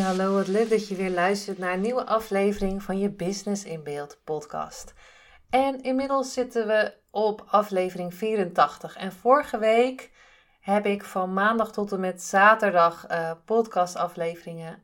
Hallo, 0.00 0.34
wat 0.34 0.46
leuk 0.46 0.70
dat 0.70 0.88
je 0.88 0.94
weer 0.94 1.10
luistert 1.10 1.58
naar 1.58 1.72
een 1.72 1.80
nieuwe 1.80 2.06
aflevering 2.06 2.82
van 2.82 2.98
je 2.98 3.10
Business 3.10 3.64
in 3.64 3.82
Beeld 3.82 4.20
podcast. 4.24 4.94
En 5.50 5.82
inmiddels 5.82 6.32
zitten 6.32 6.66
we 6.66 6.94
op 7.10 7.44
aflevering 7.46 8.14
84. 8.14 8.96
En 8.96 9.12
vorige 9.12 9.58
week 9.58 10.10
heb 10.60 10.86
ik 10.86 11.04
van 11.04 11.32
maandag 11.32 11.72
tot 11.72 11.92
en 11.92 12.00
met 12.00 12.22
zaterdag 12.22 13.10
uh, 13.10 13.32
podcastafleveringen 13.44 14.82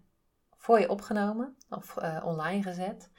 voor 0.56 0.80
je 0.80 0.90
opgenomen 0.90 1.56
of 1.70 1.94
uh, 2.02 2.22
online 2.24 2.62
gezet. 2.62 3.10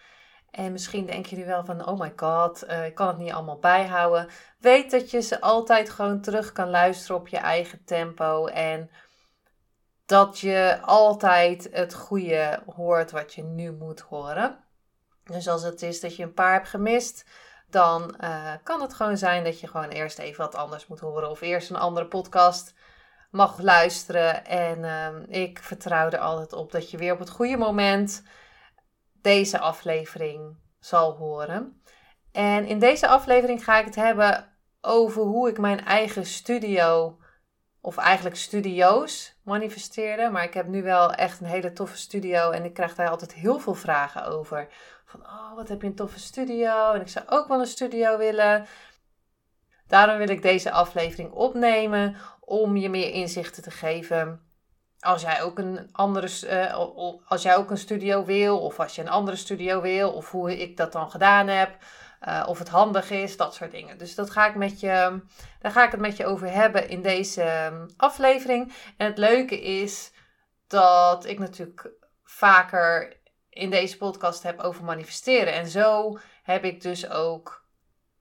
En 0.51 0.71
misschien 0.71 1.05
denken 1.05 1.29
jullie 1.29 1.45
wel 1.45 1.65
van, 1.65 1.87
oh 1.87 1.99
my 1.99 2.13
god, 2.15 2.63
uh, 2.67 2.85
ik 2.85 2.95
kan 2.95 3.07
het 3.07 3.17
niet 3.17 3.31
allemaal 3.31 3.59
bijhouden. 3.59 4.27
Weet 4.59 4.91
dat 4.91 5.11
je 5.11 5.21
ze 5.21 5.41
altijd 5.41 5.89
gewoon 5.89 6.21
terug 6.21 6.51
kan 6.51 6.69
luisteren 6.69 7.17
op 7.17 7.27
je 7.27 7.37
eigen 7.37 7.83
tempo 7.85 8.45
en 8.45 8.89
dat 10.07 10.39
je 10.39 10.79
altijd 10.81 11.69
het 11.71 11.93
goede 11.93 12.63
hoort 12.75 13.11
wat 13.11 13.33
je 13.33 13.43
nu 13.43 13.71
moet 13.71 13.99
horen. 13.99 14.63
Dus 15.23 15.47
als 15.47 15.63
het 15.63 15.81
is 15.81 15.99
dat 15.99 16.15
je 16.15 16.23
een 16.23 16.33
paar 16.33 16.53
hebt 16.53 16.67
gemist, 16.67 17.25
dan 17.69 18.15
uh, 18.19 18.53
kan 18.63 18.81
het 18.81 18.93
gewoon 18.93 19.17
zijn 19.17 19.43
dat 19.43 19.59
je 19.59 19.67
gewoon 19.67 19.89
eerst 19.89 20.19
even 20.19 20.43
wat 20.43 20.55
anders 20.55 20.87
moet 20.87 20.99
horen. 20.99 21.29
Of 21.29 21.41
eerst 21.41 21.69
een 21.69 21.75
andere 21.75 22.07
podcast 22.07 22.73
mag 23.31 23.59
luisteren. 23.59 24.45
En 24.45 24.79
uh, 24.79 25.41
ik 25.43 25.59
vertrouw 25.59 26.09
er 26.09 26.19
altijd 26.19 26.53
op 26.53 26.71
dat 26.71 26.91
je 26.91 26.97
weer 26.97 27.13
op 27.13 27.19
het 27.19 27.29
goede 27.29 27.57
moment 27.57 28.23
deze 29.21 29.59
aflevering 29.59 30.57
zal 30.79 31.11
horen. 31.11 31.81
En 32.31 32.65
in 32.65 32.79
deze 32.79 33.07
aflevering 33.07 33.63
ga 33.63 33.79
ik 33.79 33.85
het 33.85 33.95
hebben 33.95 34.57
over 34.81 35.21
hoe 35.21 35.49
ik 35.49 35.57
mijn 35.57 35.85
eigen 35.85 36.25
studio 36.25 37.17
of 37.81 37.97
eigenlijk 37.97 38.35
studio's 38.35 39.36
manifesteerde. 39.47 40.29
Maar 40.29 40.43
ik 40.43 40.53
heb 40.53 40.67
nu 40.67 40.83
wel 40.83 41.13
echt 41.13 41.39
een 41.39 41.45
hele 41.45 41.73
toffe 41.73 41.97
studio 41.97 42.51
en 42.51 42.63
ik 42.63 42.73
krijg 42.73 42.95
daar 42.95 43.09
altijd 43.09 43.33
heel 43.33 43.59
veel 43.59 43.73
vragen 43.73 44.25
over. 44.25 44.67
Van, 45.05 45.21
oh, 45.21 45.55
wat 45.55 45.67
heb 45.67 45.81
je 45.81 45.87
een 45.87 45.95
toffe 45.95 46.19
studio? 46.19 46.91
En 46.91 47.01
ik 47.01 47.07
zou 47.07 47.25
ook 47.29 47.47
wel 47.47 47.59
een 47.59 47.67
studio 47.67 48.17
willen. 48.17 48.65
Daarom 49.87 50.17
wil 50.17 50.29
ik 50.29 50.41
deze 50.41 50.71
aflevering 50.71 51.31
opnemen 51.31 52.15
om 52.39 52.77
je 52.77 52.89
meer 52.89 53.13
inzichten 53.13 53.63
te 53.63 53.71
geven. 53.71 54.41
Als 54.99 55.21
jij 55.21 55.41
ook 55.41 55.57
een 55.57 55.89
andere, 55.91 56.29
uh, 56.43 57.27
als 57.27 57.41
jij 57.41 57.55
ook 57.55 57.69
een 57.69 57.77
studio 57.77 58.25
wil, 58.25 58.59
of 58.59 58.79
als 58.79 58.95
je 58.95 59.01
een 59.01 59.09
andere 59.09 59.37
studio 59.37 59.81
wil, 59.81 60.11
of 60.11 60.31
hoe 60.31 60.61
ik 60.61 60.77
dat 60.77 60.91
dan 60.91 61.11
gedaan 61.11 61.47
heb. 61.47 61.77
Uh, 62.27 62.43
of 62.47 62.59
het 62.59 62.69
handig 62.69 63.09
is, 63.09 63.37
dat 63.37 63.53
soort 63.53 63.71
dingen. 63.71 63.97
Dus 63.97 64.15
dat 64.15 64.29
ga 64.29 64.47
ik 64.47 64.55
met 64.55 64.79
je, 64.79 65.21
daar 65.59 65.71
ga 65.71 65.85
ik 65.85 65.91
het 65.91 65.99
met 65.99 66.17
je 66.17 66.25
over 66.25 66.51
hebben 66.51 66.89
in 66.89 67.01
deze 67.01 67.41
ehm, 67.41 67.87
aflevering. 67.97 68.73
En 68.97 69.07
het 69.07 69.17
leuke 69.17 69.61
is 69.61 70.11
dat 70.67 71.25
ik 71.25 71.39
natuurlijk 71.39 71.89
vaker 72.23 73.17
in 73.49 73.69
deze 73.69 73.97
podcast 73.97 74.43
heb 74.43 74.59
over 74.59 74.83
manifesteren. 74.83 75.53
En 75.53 75.67
zo 75.67 76.17
heb 76.43 76.63
ik 76.63 76.81
dus 76.81 77.09
ook 77.09 77.65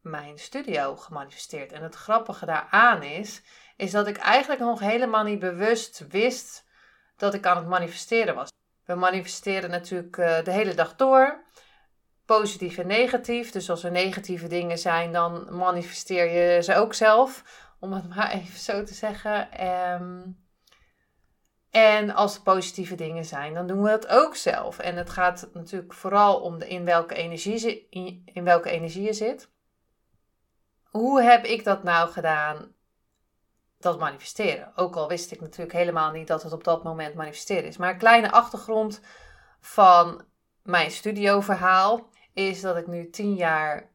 mijn 0.00 0.38
studio 0.38 0.96
gemanifesteerd. 0.96 1.72
En 1.72 1.82
het 1.82 1.94
grappige 1.94 2.46
daaraan 2.46 3.02
is, 3.02 3.42
is 3.76 3.90
dat 3.90 4.06
ik 4.06 4.16
eigenlijk 4.16 4.60
nog 4.60 4.80
helemaal 4.80 5.24
niet 5.24 5.38
bewust 5.38 6.06
wist 6.08 6.64
dat 7.16 7.34
ik 7.34 7.46
aan 7.46 7.56
het 7.56 7.66
manifesteren 7.66 8.34
was. 8.34 8.52
We 8.84 8.94
manifesteren 8.94 9.70
natuurlijk 9.70 10.16
uh, 10.16 10.44
de 10.44 10.50
hele 10.50 10.74
dag 10.74 10.96
door 10.96 11.44
positief 12.26 12.78
en 12.78 12.86
negatief. 12.86 13.50
Dus 13.50 13.70
als 13.70 13.84
er 13.84 13.90
negatieve 13.90 14.46
dingen 14.46 14.78
zijn, 14.78 15.12
dan 15.12 15.56
manifesteer 15.56 16.30
je 16.30 16.62
ze 16.62 16.74
ook 16.74 16.94
zelf. 16.94 17.44
Om 17.80 17.92
het 17.92 18.08
maar 18.14 18.30
even 18.30 18.58
zo 18.58 18.82
te 18.82 18.94
zeggen. 18.94 19.66
Um, 19.66 20.44
en 21.70 22.14
als 22.14 22.34
er 22.34 22.42
positieve 22.42 22.94
dingen 22.94 23.24
zijn, 23.24 23.54
dan 23.54 23.66
doen 23.66 23.82
we 23.82 23.90
het 23.90 24.06
ook 24.06 24.36
zelf. 24.36 24.78
En 24.78 24.96
het 24.96 25.10
gaat 25.10 25.48
natuurlijk 25.52 25.92
vooral 25.92 26.40
om 26.40 26.58
de, 26.58 26.68
in, 26.68 26.84
welke 26.84 27.14
energie, 27.14 27.86
in 28.24 28.44
welke 28.44 28.70
energie 28.70 29.02
je 29.02 29.12
zit. 29.12 29.50
Hoe 30.84 31.22
heb 31.22 31.44
ik 31.44 31.64
dat 31.64 31.82
nou 31.82 32.10
gedaan? 32.10 32.74
Dat 33.78 33.98
manifesteren. 33.98 34.72
Ook 34.76 34.96
al 34.96 35.08
wist 35.08 35.32
ik 35.32 35.40
natuurlijk 35.40 35.72
helemaal 35.72 36.10
niet 36.10 36.26
dat 36.26 36.42
het 36.42 36.52
op 36.52 36.64
dat 36.64 36.84
moment 36.84 37.14
manifesteren 37.14 37.64
is. 37.64 37.76
Maar 37.76 37.90
een 37.90 37.98
kleine 37.98 38.30
achtergrond 38.30 39.00
van 39.60 40.24
mijn 40.62 40.90
studioverhaal 40.90 42.08
is 42.36 42.60
dat 42.60 42.76
ik 42.76 42.86
nu 42.86 43.10
tien 43.10 43.34
jaar 43.34 43.90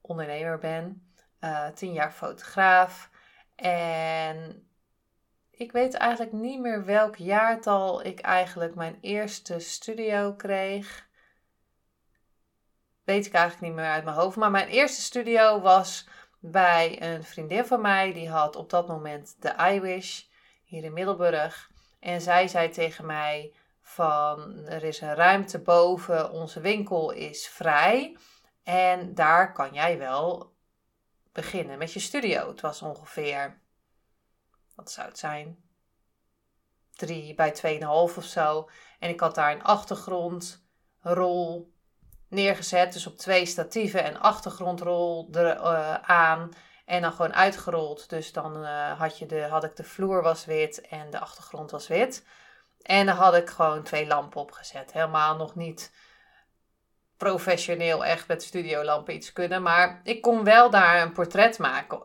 ondernemer 0.00 0.58
ben, 0.58 1.12
uh, 1.40 1.68
tien 1.68 1.92
jaar 1.92 2.12
fotograaf. 2.12 3.10
En 3.54 4.66
ik 5.50 5.72
weet 5.72 5.94
eigenlijk 5.94 6.32
niet 6.32 6.60
meer 6.60 6.84
welk 6.84 7.16
jaartal 7.16 8.04
ik 8.04 8.20
eigenlijk 8.20 8.74
mijn 8.74 8.98
eerste 9.00 9.58
studio 9.58 10.32
kreeg. 10.32 11.08
Weet 13.04 13.26
ik 13.26 13.32
eigenlijk 13.32 13.66
niet 13.66 13.74
meer 13.82 13.90
uit 13.90 14.04
mijn 14.04 14.16
hoofd. 14.16 14.36
Maar 14.36 14.50
mijn 14.50 14.68
eerste 14.68 15.02
studio 15.02 15.60
was 15.60 16.08
bij 16.38 17.02
een 17.02 17.24
vriendin 17.24 17.64
van 17.64 17.80
mij. 17.80 18.12
Die 18.12 18.30
had 18.30 18.56
op 18.56 18.70
dat 18.70 18.88
moment 18.88 19.36
de 19.38 19.54
iWish 19.72 20.22
hier 20.64 20.84
in 20.84 20.92
Middelburg. 20.92 21.70
En 22.00 22.20
zij 22.20 22.48
zei 22.48 22.68
tegen 22.68 23.06
mij: 23.06 23.52
van 23.94 24.66
er 24.66 24.84
is 24.84 25.00
een 25.00 25.14
ruimte 25.14 25.58
boven, 25.58 26.30
onze 26.30 26.60
winkel 26.60 27.10
is 27.10 27.48
vrij. 27.48 28.16
En 28.62 29.14
daar 29.14 29.52
kan 29.52 29.72
jij 29.72 29.98
wel 29.98 30.52
beginnen 31.32 31.78
met 31.78 31.92
je 31.92 32.00
studio. 32.00 32.48
Het 32.48 32.60
was 32.60 32.82
ongeveer, 32.82 33.60
wat 34.74 34.90
zou 34.90 35.08
het 35.08 35.18
zijn? 35.18 35.56
3 36.90 37.34
bij 37.34 37.80
2,5 37.80 37.84
of 38.16 38.24
zo. 38.24 38.68
En 38.98 39.08
ik 39.08 39.20
had 39.20 39.34
daar 39.34 39.52
een 39.52 39.62
achtergrondrol 39.62 41.72
neergezet. 42.28 42.92
Dus 42.92 43.06
op 43.06 43.16
twee 43.16 43.46
statieven 43.46 44.04
en 44.04 44.20
achtergrondrol 44.20 45.28
er, 45.32 45.56
uh, 45.56 45.94
aan. 45.94 46.50
En 46.84 47.02
dan 47.02 47.12
gewoon 47.12 47.34
uitgerold. 47.34 48.08
Dus 48.08 48.32
dan 48.32 48.62
uh, 48.62 48.98
had, 48.98 49.18
je 49.18 49.26
de, 49.26 49.42
had 49.42 49.64
ik 49.64 49.76
de 49.76 49.84
vloer 49.84 50.22
was 50.22 50.44
wit 50.44 50.80
en 50.80 51.10
de 51.10 51.18
achtergrond 51.18 51.70
was 51.70 51.88
wit. 51.88 52.24
En 52.82 53.06
dan 53.06 53.16
had 53.16 53.34
ik 53.34 53.50
gewoon 53.50 53.82
twee 53.82 54.06
lampen 54.06 54.40
opgezet. 54.40 54.92
Helemaal 54.92 55.36
nog 55.36 55.54
niet 55.54 55.92
professioneel 57.16 58.04
echt 58.04 58.28
met 58.28 58.42
studiolampen 58.42 59.14
iets 59.14 59.32
kunnen. 59.32 59.62
Maar 59.62 60.00
ik 60.04 60.22
kon 60.22 60.44
wel 60.44 60.70
daar 60.70 61.02
een 61.02 61.12
portret 61.12 61.58
maken. 61.58 62.02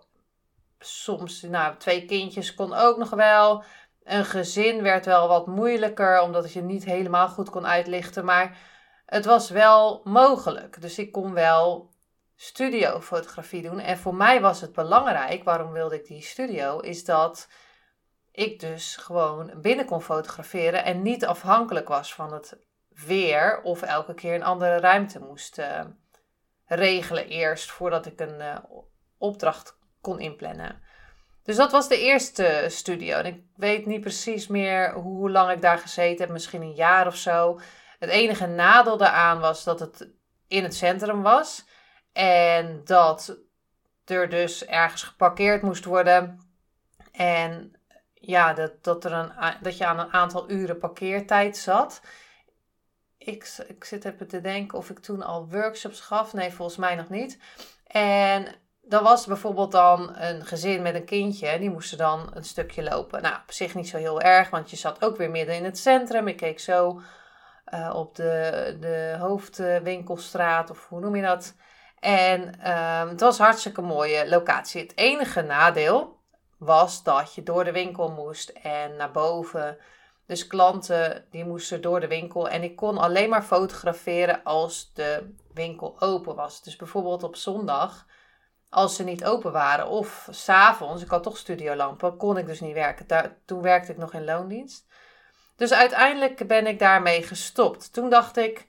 Soms, 0.79 1.41
nou, 1.41 1.77
twee 1.77 2.05
kindjes 2.05 2.53
kon 2.53 2.73
ook 2.73 2.97
nog 2.97 3.09
wel. 3.09 3.63
Een 4.03 4.25
gezin 4.25 4.81
werd 4.81 5.05
wel 5.05 5.27
wat 5.27 5.47
moeilijker, 5.47 6.21
omdat 6.21 6.53
je 6.53 6.61
niet 6.61 6.85
helemaal 6.85 7.27
goed 7.27 7.49
kon 7.49 7.67
uitlichten. 7.67 8.25
Maar 8.25 8.57
het 9.05 9.25
was 9.25 9.49
wel 9.49 10.01
mogelijk. 10.03 10.81
Dus 10.81 10.99
ik 10.99 11.11
kon 11.11 11.33
wel 11.33 11.89
studiofotografie 12.35 13.61
doen. 13.61 13.79
En 13.79 13.97
voor 13.97 14.15
mij 14.15 14.41
was 14.41 14.61
het 14.61 14.73
belangrijk, 14.73 15.43
waarom 15.43 15.71
wilde 15.71 15.95
ik 15.95 16.05
die 16.05 16.21
studio, 16.21 16.79
is 16.79 17.05
dat 17.05 17.47
ik 18.37 18.59
dus 18.59 18.95
gewoon 18.95 19.51
binnen 19.61 19.85
kon 19.85 20.01
fotograferen 20.01 20.83
en 20.83 21.01
niet 21.01 21.25
afhankelijk 21.25 21.87
was 21.87 22.13
van 22.13 22.33
het 22.33 22.57
weer 22.89 23.61
of 23.61 23.81
elke 23.81 24.13
keer 24.13 24.35
een 24.35 24.43
andere 24.43 24.79
ruimte 24.79 25.19
moest 25.19 25.59
uh, 25.59 25.81
regelen 26.65 27.27
eerst 27.27 27.71
voordat 27.71 28.05
ik 28.05 28.19
een 28.19 28.39
uh, 28.39 28.57
opdracht 29.17 29.77
kon 30.01 30.19
inplannen. 30.19 30.81
Dus 31.43 31.55
dat 31.55 31.71
was 31.71 31.87
de 31.87 31.99
eerste 31.99 32.65
studio. 32.67 33.17
En 33.17 33.25
ik 33.25 33.41
weet 33.55 33.85
niet 33.85 34.01
precies 34.01 34.47
meer 34.47 34.93
hoe 34.93 35.31
lang 35.31 35.51
ik 35.51 35.61
daar 35.61 35.77
gezeten 35.77 36.25
heb, 36.25 36.29
misschien 36.29 36.61
een 36.61 36.75
jaar 36.75 37.07
of 37.07 37.15
zo. 37.15 37.59
Het 37.99 38.09
enige 38.09 38.47
nadeel 38.47 38.97
daaraan 38.97 39.39
was 39.39 39.63
dat 39.63 39.79
het 39.79 40.09
in 40.47 40.63
het 40.63 40.75
centrum 40.75 41.21
was 41.21 41.65
en 42.13 42.81
dat 42.83 43.37
er 44.05 44.29
dus 44.29 44.65
ergens 44.65 45.03
geparkeerd 45.03 45.61
moest 45.61 45.85
worden. 45.85 46.39
En 47.11 47.76
ja, 48.19 48.53
dat, 48.53 48.83
dat, 48.83 49.05
er 49.05 49.13
een, 49.13 49.31
dat 49.61 49.77
je 49.77 49.85
aan 49.85 49.99
een 49.99 50.13
aantal 50.13 50.49
uren 50.49 50.77
parkeertijd 50.77 51.57
zat. 51.57 52.01
Ik, 53.17 53.57
ik 53.67 53.83
zit 53.83 54.05
even 54.05 54.27
te 54.27 54.41
denken 54.41 54.77
of 54.77 54.89
ik 54.89 54.99
toen 54.99 55.23
al 55.23 55.47
workshops 55.49 55.99
gaf. 55.99 56.33
Nee, 56.33 56.51
volgens 56.51 56.77
mij 56.77 56.95
nog 56.95 57.09
niet. 57.09 57.39
En 57.87 58.55
dan 58.81 59.03
was 59.03 59.25
bijvoorbeeld 59.25 59.71
dan 59.71 60.15
een 60.15 60.45
gezin 60.45 60.81
met 60.81 60.95
een 60.95 61.05
kindje 61.05 61.59
die 61.59 61.69
moesten 61.69 61.97
dan 61.97 62.29
een 62.33 62.43
stukje 62.43 62.83
lopen. 62.83 63.21
Nou, 63.21 63.35
op 63.35 63.51
zich 63.51 63.75
niet 63.75 63.89
zo 63.89 63.97
heel 63.97 64.21
erg, 64.21 64.49
want 64.49 64.69
je 64.69 64.75
zat 64.75 65.03
ook 65.03 65.17
weer 65.17 65.29
midden 65.29 65.55
in 65.55 65.63
het 65.63 65.77
centrum. 65.77 66.27
Ik 66.27 66.37
keek 66.37 66.59
zo 66.59 67.01
uh, 67.73 67.93
op 67.95 68.15
de, 68.15 68.77
de 68.79 69.15
hoofdwinkelstraat, 69.19 70.69
of 70.69 70.87
hoe 70.87 70.99
noem 70.99 71.15
je 71.15 71.21
dat? 71.21 71.55
En 71.99 72.53
uh, 72.65 73.09
het 73.09 73.19
was 73.19 73.37
hartstikke 73.37 73.81
mooie 73.81 74.29
locatie. 74.29 74.81
Het 74.81 74.97
enige 74.97 75.41
nadeel 75.41 76.16
was 76.57 77.03
dat 77.03 77.33
je 77.33 77.43
door 77.43 77.63
de 77.63 77.71
winkel 77.71 78.11
moest 78.11 78.49
en 78.49 78.95
naar 78.95 79.11
boven. 79.11 79.77
Dus 80.25 80.47
klanten 80.47 81.25
die 81.31 81.45
moesten 81.45 81.81
door 81.81 81.99
de 81.99 82.07
winkel 82.07 82.49
en 82.49 82.63
ik 82.63 82.75
kon 82.75 82.97
alleen 82.97 83.29
maar 83.29 83.43
fotograferen 83.43 84.43
als 84.43 84.91
de 84.93 85.33
winkel 85.53 85.95
open 85.99 86.35
was. 86.35 86.61
Dus 86.61 86.75
bijvoorbeeld 86.75 87.23
op 87.23 87.35
zondag 87.35 88.05
als 88.69 88.95
ze 88.95 89.03
niet 89.03 89.25
open 89.25 89.51
waren. 89.51 89.87
Of 89.87 90.27
s'avonds, 90.31 91.03
ik 91.03 91.09
had 91.09 91.23
toch 91.23 91.37
studiolampen, 91.37 92.17
kon 92.17 92.37
ik 92.37 92.45
dus 92.45 92.59
niet 92.59 92.73
werken. 92.73 93.37
Toen 93.45 93.61
werkte 93.61 93.91
ik 93.91 93.97
nog 93.97 94.13
in 94.13 94.25
loondienst. 94.25 94.85
Dus 95.55 95.73
uiteindelijk 95.73 96.47
ben 96.47 96.67
ik 96.67 96.79
daarmee 96.79 97.23
gestopt. 97.23 97.93
Toen 97.93 98.09
dacht 98.09 98.37
ik, 98.37 98.67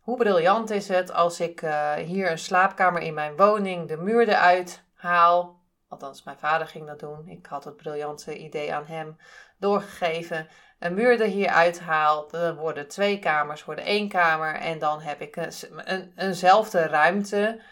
hoe 0.00 0.16
briljant 0.16 0.70
is 0.70 0.88
het 0.88 1.12
als 1.12 1.40
ik 1.40 1.62
uh, 1.62 1.92
hier 1.92 2.30
een 2.30 2.38
slaapkamer 2.38 3.02
in 3.02 3.14
mijn 3.14 3.36
woning 3.36 3.88
de 3.88 3.96
muur 3.96 4.28
eruit 4.28 4.82
haal. 4.94 5.55
Althans, 5.96 6.22
mijn 6.22 6.38
vader 6.38 6.66
ging 6.66 6.86
dat 6.86 6.98
doen. 6.98 7.28
Ik 7.28 7.46
had 7.46 7.64
het 7.64 7.76
briljante 7.76 8.38
idee 8.38 8.74
aan 8.74 8.86
hem 8.86 9.16
doorgegeven. 9.58 10.48
Een 10.78 10.94
muur 10.94 11.20
er 11.20 11.26
hier 11.26 11.48
uithaal. 11.48 12.28
Dan 12.28 12.56
worden 12.56 12.88
twee 12.88 13.18
kamers, 13.18 13.64
worden 13.64 13.84
één 13.84 14.08
kamer. 14.08 14.54
En 14.54 14.78
dan 14.78 15.00
heb 15.00 15.20
ik 15.20 15.36
een, 15.36 15.52
een, 15.92 16.12
eenzelfde 16.16 16.86
ruimte 16.86 17.62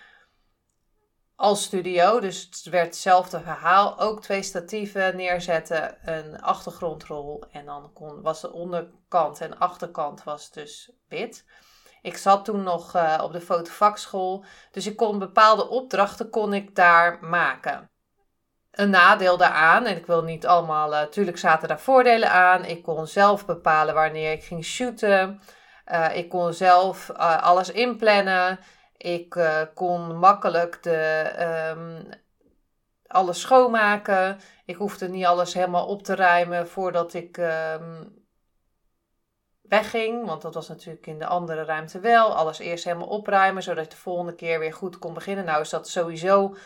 als 1.36 1.62
studio. 1.62 2.20
Dus 2.20 2.42
het 2.42 2.64
werd 2.64 2.86
hetzelfde 2.86 3.40
verhaal. 3.40 3.98
Ook 3.98 4.22
twee 4.22 4.42
statieven 4.42 5.16
neerzetten, 5.16 5.98
een 6.08 6.40
achtergrondrol. 6.40 7.44
En 7.50 7.64
dan 7.64 7.92
kon, 7.92 8.22
was 8.22 8.40
de 8.40 8.52
onderkant 8.52 9.40
en 9.40 9.58
achterkant 9.58 10.24
was 10.24 10.50
dus 10.50 10.92
wit. 11.08 11.44
Ik 12.02 12.16
zat 12.16 12.44
toen 12.44 12.62
nog 12.62 12.96
uh, 12.96 13.20
op 13.22 13.32
de 13.32 13.40
fotovakschool. 13.40 14.44
Dus 14.70 14.86
ik 14.86 14.96
kon 14.96 15.18
bepaalde 15.18 15.68
opdrachten 15.68 16.30
kon 16.30 16.54
ik 16.54 16.74
daar 16.74 17.18
maken. 17.24 17.88
Een 18.74 18.90
nadeel 18.90 19.36
daaraan, 19.36 19.86
en 19.86 19.96
ik 19.96 20.06
wil 20.06 20.22
niet 20.22 20.46
allemaal, 20.46 20.90
natuurlijk 20.90 21.36
uh, 21.36 21.42
zaten 21.42 21.68
daar 21.68 21.80
voordelen 21.80 22.30
aan. 22.30 22.64
Ik 22.64 22.82
kon 22.82 23.06
zelf 23.06 23.46
bepalen 23.46 23.94
wanneer 23.94 24.32
ik 24.32 24.44
ging 24.44 24.64
shooten. 24.64 25.40
Uh, 25.92 26.16
ik 26.16 26.28
kon 26.28 26.52
zelf 26.52 27.10
alles 27.40 27.70
inplannen. 27.70 28.58
Ik 28.96 29.36
kon 29.74 30.18
makkelijk 30.18 30.82
de, 30.82 31.30
um, 31.76 32.08
alles 33.06 33.40
schoonmaken. 33.40 34.40
Ik 34.64 34.76
hoefde 34.76 35.08
niet 35.08 35.24
alles 35.24 35.54
helemaal 35.54 35.86
op 35.86 36.02
te 36.02 36.14
ruimen 36.14 36.68
voordat 36.68 37.14
ik 37.14 37.36
um, 37.36 38.24
wegging. 39.62 40.26
Want 40.26 40.42
dat 40.42 40.54
was 40.54 40.68
natuurlijk 40.68 41.06
in 41.06 41.18
de 41.18 41.26
andere 41.26 41.64
ruimte 41.64 42.00
wel. 42.00 42.36
Alles 42.36 42.58
eerst 42.58 42.84
helemaal 42.84 43.08
opruimen, 43.08 43.62
zodat 43.62 43.84
je 43.84 43.90
de 43.90 43.96
volgende 43.96 44.34
keer 44.34 44.58
weer 44.58 44.72
goed 44.72 44.98
kon 44.98 45.14
beginnen. 45.14 45.44
Nou 45.44 45.60
is 45.60 45.70
dat 45.70 45.88
sowieso 45.88 46.56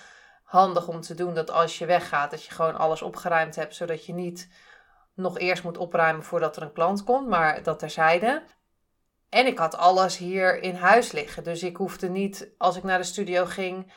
handig 0.48 0.88
om 0.88 1.00
te 1.00 1.14
doen 1.14 1.34
dat 1.34 1.50
als 1.50 1.78
je 1.78 1.86
weggaat, 1.86 2.30
dat 2.30 2.44
je 2.44 2.50
gewoon 2.50 2.76
alles 2.76 3.02
opgeruimd 3.02 3.56
hebt, 3.56 3.74
zodat 3.74 4.06
je 4.06 4.14
niet 4.14 4.48
nog 5.14 5.38
eerst 5.38 5.62
moet 5.62 5.78
opruimen 5.78 6.24
voordat 6.24 6.56
er 6.56 6.62
een 6.62 6.72
klant 6.72 7.04
komt. 7.04 7.28
Maar 7.28 7.62
dat 7.62 7.78
terzijde. 7.78 8.42
En 9.28 9.46
ik 9.46 9.58
had 9.58 9.76
alles 9.76 10.16
hier 10.16 10.62
in 10.62 10.74
huis 10.74 11.12
liggen. 11.12 11.44
Dus 11.44 11.62
ik 11.62 11.76
hoefde 11.76 12.08
niet, 12.08 12.48
als 12.58 12.76
ik 12.76 12.82
naar 12.82 12.98
de 12.98 13.04
studio 13.04 13.44
ging, 13.44 13.92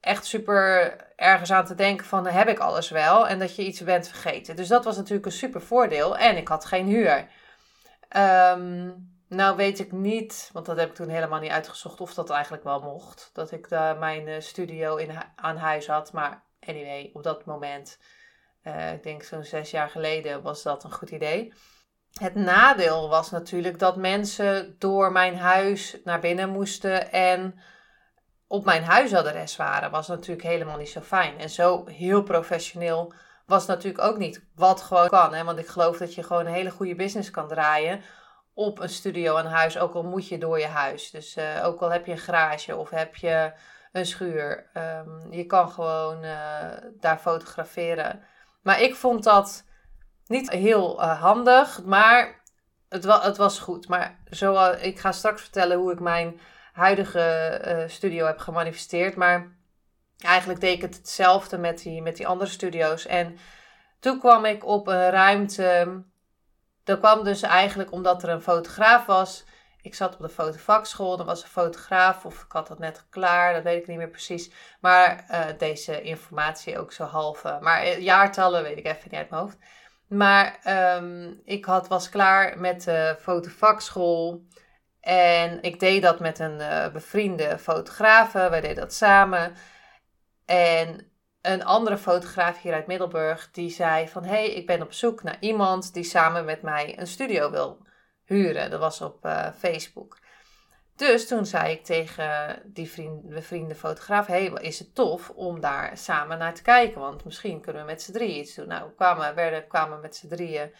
echt 0.00 0.24
super 0.24 0.96
ergens 1.16 1.52
aan 1.52 1.64
te 1.64 1.74
denken 1.74 2.06
van 2.06 2.26
heb 2.26 2.48
ik 2.48 2.58
alles 2.58 2.90
wel 2.90 3.28
en 3.28 3.38
dat 3.38 3.56
je 3.56 3.64
iets 3.64 3.84
bent 3.84 4.08
vergeten. 4.08 4.56
Dus 4.56 4.68
dat 4.68 4.84
was 4.84 4.96
natuurlijk 4.96 5.26
een 5.26 5.32
super 5.32 5.62
voordeel. 5.62 6.16
En 6.16 6.36
ik 6.36 6.48
had 6.48 6.64
geen 6.64 6.86
huur. 6.86 7.28
Um, 8.16 9.09
nou 9.30 9.56
weet 9.56 9.78
ik 9.78 9.92
niet, 9.92 10.50
want 10.52 10.66
dat 10.66 10.76
heb 10.76 10.88
ik 10.88 10.94
toen 10.94 11.08
helemaal 11.08 11.40
niet 11.40 11.50
uitgezocht 11.50 12.00
of 12.00 12.14
dat 12.14 12.30
eigenlijk 12.30 12.64
wel 12.64 12.80
mocht. 12.80 13.30
Dat 13.32 13.50
ik 13.50 13.68
daar 13.68 13.98
mijn 13.98 14.28
eh, 14.28 14.40
studio 14.40 14.96
in, 14.96 15.10
aan 15.36 15.56
huis 15.56 15.86
had. 15.86 16.12
Maar 16.12 16.44
anyway, 16.60 17.10
op 17.12 17.22
dat 17.22 17.44
moment, 17.44 17.98
uh, 18.64 18.92
ik 18.92 19.02
denk 19.02 19.22
zo'n 19.22 19.44
zes 19.44 19.70
jaar 19.70 19.90
geleden, 19.90 20.42
was 20.42 20.62
dat 20.62 20.84
een 20.84 20.92
goed 20.92 21.10
idee. 21.10 21.52
Het 22.18 22.34
nadeel 22.34 23.08
was 23.08 23.30
natuurlijk 23.30 23.78
dat 23.78 23.96
mensen 23.96 24.76
door 24.78 25.12
mijn 25.12 25.36
huis 25.36 25.96
naar 26.04 26.20
binnen 26.20 26.48
moesten 26.48 27.12
en 27.12 27.60
op 28.46 28.64
mijn 28.64 28.84
huisadres 28.84 29.56
waren. 29.56 29.90
Was 29.90 30.08
natuurlijk 30.08 30.46
helemaal 30.46 30.76
niet 30.76 30.90
zo 30.90 31.00
fijn. 31.00 31.38
En 31.38 31.50
zo 31.50 31.86
heel 31.86 32.22
professioneel 32.22 33.12
was 33.46 33.66
natuurlijk 33.66 34.04
ook 34.04 34.16
niet. 34.18 34.44
Wat 34.54 34.80
gewoon 34.80 35.08
kan. 35.08 35.34
Hè? 35.34 35.44
Want 35.44 35.58
ik 35.58 35.66
geloof 35.66 35.98
dat 35.98 36.14
je 36.14 36.22
gewoon 36.22 36.46
een 36.46 36.52
hele 36.52 36.70
goede 36.70 36.94
business 36.94 37.30
kan 37.30 37.48
draaien 37.48 38.02
op 38.60 38.78
een 38.78 38.88
studio 38.88 39.36
aan 39.36 39.46
huis. 39.46 39.78
Ook 39.78 39.94
al 39.94 40.02
moet 40.02 40.28
je 40.28 40.38
door 40.38 40.58
je 40.58 40.66
huis. 40.66 41.10
Dus 41.10 41.36
uh, 41.36 41.66
ook 41.66 41.80
al 41.80 41.90
heb 41.90 42.06
je 42.06 42.12
een 42.12 42.18
garage 42.18 42.76
of 42.76 42.90
heb 42.90 43.16
je 43.16 43.52
een 43.92 44.06
schuur. 44.06 44.70
Um, 44.74 45.32
je 45.32 45.46
kan 45.46 45.70
gewoon 45.70 46.24
uh, 46.24 46.66
daar 47.00 47.18
fotograferen. 47.18 48.22
Maar 48.62 48.80
ik 48.80 48.94
vond 48.94 49.24
dat 49.24 49.64
niet 50.26 50.50
heel 50.50 51.02
uh, 51.02 51.20
handig, 51.20 51.82
maar 51.84 52.42
het, 52.88 53.04
het, 53.04 53.36
was 53.36 53.58
goed. 53.58 53.88
Maar 53.88 54.18
zo, 54.30 54.54
uh, 54.54 54.84
ik 54.84 54.98
ga 54.98 55.12
straks 55.12 55.42
vertellen 55.42 55.78
hoe 55.78 55.92
ik 55.92 56.00
mijn 56.00 56.40
huidige 56.72 57.84
studio 57.88 58.26
heb 58.26 58.38
gemanifesteerd. 58.38 59.16
Maar 59.16 59.56
eigenlijk 60.18 60.60
deed 60.60 60.74
ik 60.74 60.82
het 60.82 60.96
hetzelfde 60.96 61.58
met 61.58 61.82
die, 61.82 62.02
met 62.02 62.16
die 62.16 62.26
andere 62.26 62.50
studio's. 62.50 63.06
En 63.06 63.38
toen 64.00 64.18
kwam 64.18 64.44
ik 64.44 64.64
op 64.64 64.86
een 64.86 65.10
ruimte. 65.10 66.02
Dat 66.84 66.98
kwam 66.98 67.24
dus 67.24 67.42
eigenlijk 67.42 67.92
omdat 67.92 68.22
er 68.22 68.28
een 68.28 68.42
fotograaf 68.42 69.06
was. 69.06 69.44
Ik 69.82 69.94
zat 69.94 70.14
op 70.14 70.20
de 70.20 70.28
fotovakschool, 70.28 71.18
er 71.18 71.24
was 71.24 71.42
een 71.42 71.48
fotograaf, 71.48 72.24
of 72.24 72.42
ik 72.42 72.52
had 72.52 72.66
dat 72.66 72.78
net 72.78 73.06
klaar, 73.10 73.54
dat 73.54 73.62
weet 73.62 73.80
ik 73.80 73.86
niet 73.86 73.96
meer 73.96 74.08
precies. 74.08 74.50
Maar 74.80 75.24
uh, 75.30 75.44
deze 75.58 76.02
informatie 76.02 76.78
ook 76.78 76.92
zo 76.92 77.04
halve. 77.04 77.58
Maar 77.60 77.98
jaartallen 77.98 78.62
weet 78.62 78.78
ik 78.78 78.86
even 78.86 79.00
niet 79.04 79.14
uit 79.14 79.30
mijn 79.30 79.42
hoofd. 79.42 79.58
Maar 80.08 80.58
um, 80.96 81.40
ik 81.44 81.64
had, 81.64 81.88
was 81.88 82.08
klaar 82.08 82.58
met 82.58 82.84
de 82.84 83.16
fotovakschool. 83.20 84.46
En 85.00 85.62
ik 85.62 85.80
deed 85.80 86.02
dat 86.02 86.20
met 86.20 86.38
een 86.38 86.58
uh, 86.60 86.88
bevriende 86.88 87.58
fotograaf. 87.58 88.32
Wij 88.32 88.60
deden 88.60 88.76
dat 88.76 88.94
samen. 88.94 89.54
En 90.46 91.09
een 91.42 91.64
andere 91.64 91.98
fotograaf 91.98 92.62
hier 92.62 92.74
uit 92.74 92.86
Middelburg, 92.86 93.50
die 93.50 93.70
zei 93.70 94.08
van... 94.08 94.24
Hé, 94.24 94.30
hey, 94.30 94.52
ik 94.52 94.66
ben 94.66 94.82
op 94.82 94.92
zoek 94.92 95.22
naar 95.22 95.36
iemand 95.40 95.94
die 95.94 96.04
samen 96.04 96.44
met 96.44 96.62
mij 96.62 96.98
een 96.98 97.06
studio 97.06 97.50
wil 97.50 97.86
huren. 98.24 98.70
Dat 98.70 98.80
was 98.80 99.00
op 99.00 99.24
uh, 99.24 99.48
Facebook. 99.58 100.18
Dus 100.96 101.26
toen 101.26 101.46
zei 101.46 101.72
ik 101.72 101.84
tegen 101.84 102.62
die 102.64 102.90
vriend, 102.90 103.28
bevriende 103.28 103.74
fotograaf: 103.74 104.26
hey, 104.26 104.46
is 104.46 104.78
het 104.78 104.94
tof 104.94 105.30
om 105.30 105.60
daar 105.60 105.98
samen 105.98 106.38
naar 106.38 106.54
te 106.54 106.62
kijken? 106.62 107.00
Want 107.00 107.24
misschien 107.24 107.60
kunnen 107.60 107.82
we 107.82 107.90
met 107.90 108.02
z'n 108.02 108.12
drieën 108.12 108.38
iets 108.38 108.54
doen. 108.54 108.68
Nou, 108.68 108.88
we 108.88 108.94
kwamen, 108.94 109.34
werden, 109.34 109.66
kwamen 109.66 110.00
met 110.00 110.16
z'n 110.16 110.28
drieën, 110.28 110.74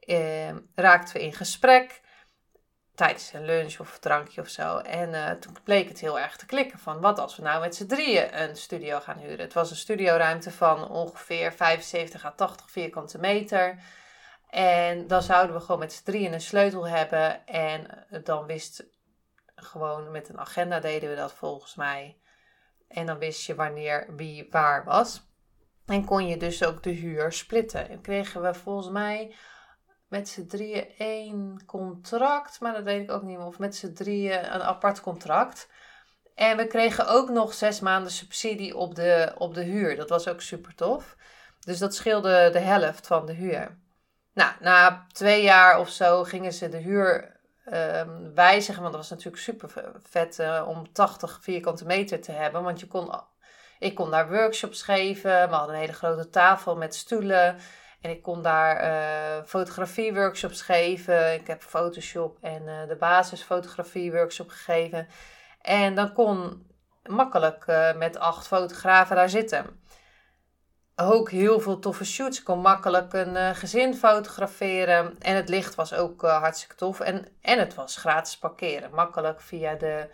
eh, 0.00 0.56
raakten 0.74 1.14
we 1.14 1.22
in 1.22 1.32
gesprek 1.32 2.00
tijdens 3.00 3.32
een 3.32 3.44
lunch 3.44 3.78
of 3.78 3.98
drankje 3.98 4.40
of 4.40 4.48
zo. 4.48 4.78
En 4.78 5.08
uh, 5.08 5.30
toen 5.30 5.56
bleek 5.64 5.88
het 5.88 6.00
heel 6.00 6.18
erg 6.18 6.36
te 6.36 6.46
klikken 6.46 6.78
van 6.78 7.00
wat 7.00 7.18
als 7.18 7.36
we 7.36 7.42
nou 7.42 7.60
met 7.60 7.74
z'n 7.74 7.86
drieën 7.86 8.40
een 8.42 8.56
studio 8.56 9.00
gaan 9.00 9.18
huren. 9.18 9.38
Het 9.38 9.52
was 9.52 9.70
een 9.70 9.76
studioruimte 9.76 10.50
van 10.50 10.88
ongeveer 10.88 11.52
75 11.52 12.24
à 12.24 12.30
80 12.30 12.70
vierkante 12.70 13.18
meter. 13.18 13.82
En 14.50 15.06
dan 15.06 15.22
zouden 15.22 15.56
we 15.56 15.60
gewoon 15.60 15.80
met 15.80 15.92
z'n 15.92 16.04
drieën 16.04 16.32
een 16.32 16.40
sleutel 16.40 16.88
hebben. 16.88 17.46
En 17.46 18.06
dan 18.22 18.46
wist 18.46 18.84
gewoon 19.54 20.10
met 20.10 20.28
een 20.28 20.38
agenda 20.38 20.80
deden 20.80 21.10
we 21.10 21.16
dat 21.16 21.32
volgens 21.32 21.74
mij. 21.74 22.20
En 22.88 23.06
dan 23.06 23.18
wist 23.18 23.46
je 23.46 23.54
wanneer 23.54 24.14
wie 24.16 24.46
waar 24.50 24.84
was. 24.84 25.22
En 25.86 26.04
kon 26.04 26.26
je 26.26 26.36
dus 26.36 26.64
ook 26.64 26.82
de 26.82 26.90
huur 26.90 27.32
splitten. 27.32 27.88
En 27.88 28.00
kregen 28.00 28.42
we 28.42 28.54
volgens 28.54 28.90
mij 28.90 29.34
met 30.10 30.28
z'n 30.28 30.46
drieën 30.46 30.86
één 30.98 31.62
contract. 31.66 32.60
Maar 32.60 32.72
dat 32.72 32.82
weet 32.82 33.02
ik 33.02 33.10
ook 33.10 33.22
niet 33.22 33.36
meer. 33.36 33.46
Of 33.46 33.58
met 33.58 33.76
z'n 33.76 33.92
drieën 33.92 34.54
een 34.54 34.62
apart 34.62 35.00
contract. 35.00 35.68
En 36.34 36.56
we 36.56 36.66
kregen 36.66 37.08
ook 37.08 37.28
nog 37.28 37.54
zes 37.54 37.80
maanden 37.80 38.12
subsidie 38.12 38.76
op 38.76 38.94
de, 38.94 39.34
op 39.38 39.54
de 39.54 39.62
huur. 39.62 39.96
Dat 39.96 40.08
was 40.08 40.28
ook 40.28 40.40
super 40.40 40.74
tof. 40.74 41.16
Dus 41.60 41.78
dat 41.78 41.94
scheelde 41.94 42.50
de 42.52 42.58
helft 42.58 43.06
van 43.06 43.26
de 43.26 43.32
huur. 43.32 43.78
Nou, 44.34 44.52
na 44.60 45.06
twee 45.12 45.42
jaar 45.42 45.78
of 45.78 45.88
zo 45.88 46.24
gingen 46.24 46.52
ze 46.52 46.68
de 46.68 46.76
huur 46.76 47.40
um, 47.72 48.34
wijzigen. 48.34 48.82
Want 48.82 48.94
dat 48.94 49.00
was 49.00 49.10
natuurlijk 49.10 49.42
super 49.42 49.92
vet 50.02 50.38
uh, 50.38 50.64
om 50.68 50.92
80 50.92 51.38
vierkante 51.42 51.84
meter 51.84 52.20
te 52.20 52.32
hebben. 52.32 52.62
Want 52.62 52.80
je 52.80 52.86
kon, 52.86 53.10
ik 53.78 53.94
kon 53.94 54.10
daar 54.10 54.28
workshops 54.28 54.82
geven. 54.82 55.48
We 55.48 55.54
hadden 55.54 55.74
een 55.74 55.80
hele 55.80 55.92
grote 55.92 56.30
tafel 56.30 56.76
met 56.76 56.94
stoelen. 56.94 57.56
En 58.00 58.10
ik 58.10 58.22
kon 58.22 58.42
daar 58.42 58.84
uh, 58.84 59.44
fotografie-workshops 59.44 60.62
geven. 60.62 61.34
Ik 61.34 61.46
heb 61.46 61.62
Photoshop 61.62 62.38
en 62.40 62.62
uh, 62.62 62.88
de 62.88 62.96
basisfotografie-workshop 62.96 64.48
gegeven. 64.48 65.08
En 65.60 65.94
dan 65.94 66.12
kon 66.12 66.66
makkelijk 67.02 67.64
uh, 67.66 67.94
met 67.94 68.18
acht 68.18 68.46
fotografen 68.46 69.16
daar 69.16 69.28
zitten. 69.28 69.80
Ook 70.96 71.30
heel 71.30 71.60
veel 71.60 71.78
toffe 71.78 72.04
shoots. 72.04 72.38
Ik 72.38 72.44
kon 72.44 72.60
makkelijk 72.60 73.12
een 73.12 73.54
gezin 73.54 73.94
fotograferen. 73.94 75.18
En 75.18 75.36
het 75.36 75.48
licht 75.48 75.74
was 75.74 75.94
ook 75.94 76.22
hartstikke 76.22 76.74
tof. 76.74 77.00
En, 77.00 77.26
en 77.40 77.58
het 77.58 77.74
was 77.74 77.96
gratis 77.96 78.38
parkeren. 78.38 78.94
Makkelijk 78.94 79.40
via 79.40 79.74
de 79.74 80.10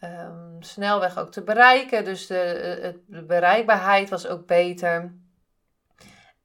um, 0.00 0.56
snelweg 0.62 1.18
ook 1.18 1.32
te 1.32 1.42
bereiken. 1.42 2.04
Dus 2.04 2.26
de, 2.26 3.00
de 3.06 3.24
bereikbaarheid 3.24 4.10
was 4.10 4.26
ook 4.26 4.46
beter. 4.46 5.14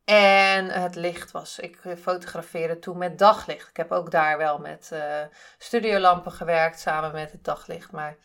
En 0.10 0.70
het 0.70 0.96
licht 0.96 1.32
was. 1.32 1.60
Ik 1.60 1.80
fotografeerde 2.02 2.80
toen 2.80 2.98
met 2.98 3.18
daglicht. 3.18 3.70
Ik 3.70 3.78
heb 3.78 3.92
ook 3.92 4.12
daar 4.12 4.38
wel 4.38 4.60
met 4.60 4.90
uh, 4.94 5.22
studiolampen 5.58 6.32
gewerkt 6.32 6.80
samen 6.80 7.12
met 7.12 7.32
het 7.32 7.44
daglicht. 7.44 7.92
Maar 7.92 8.18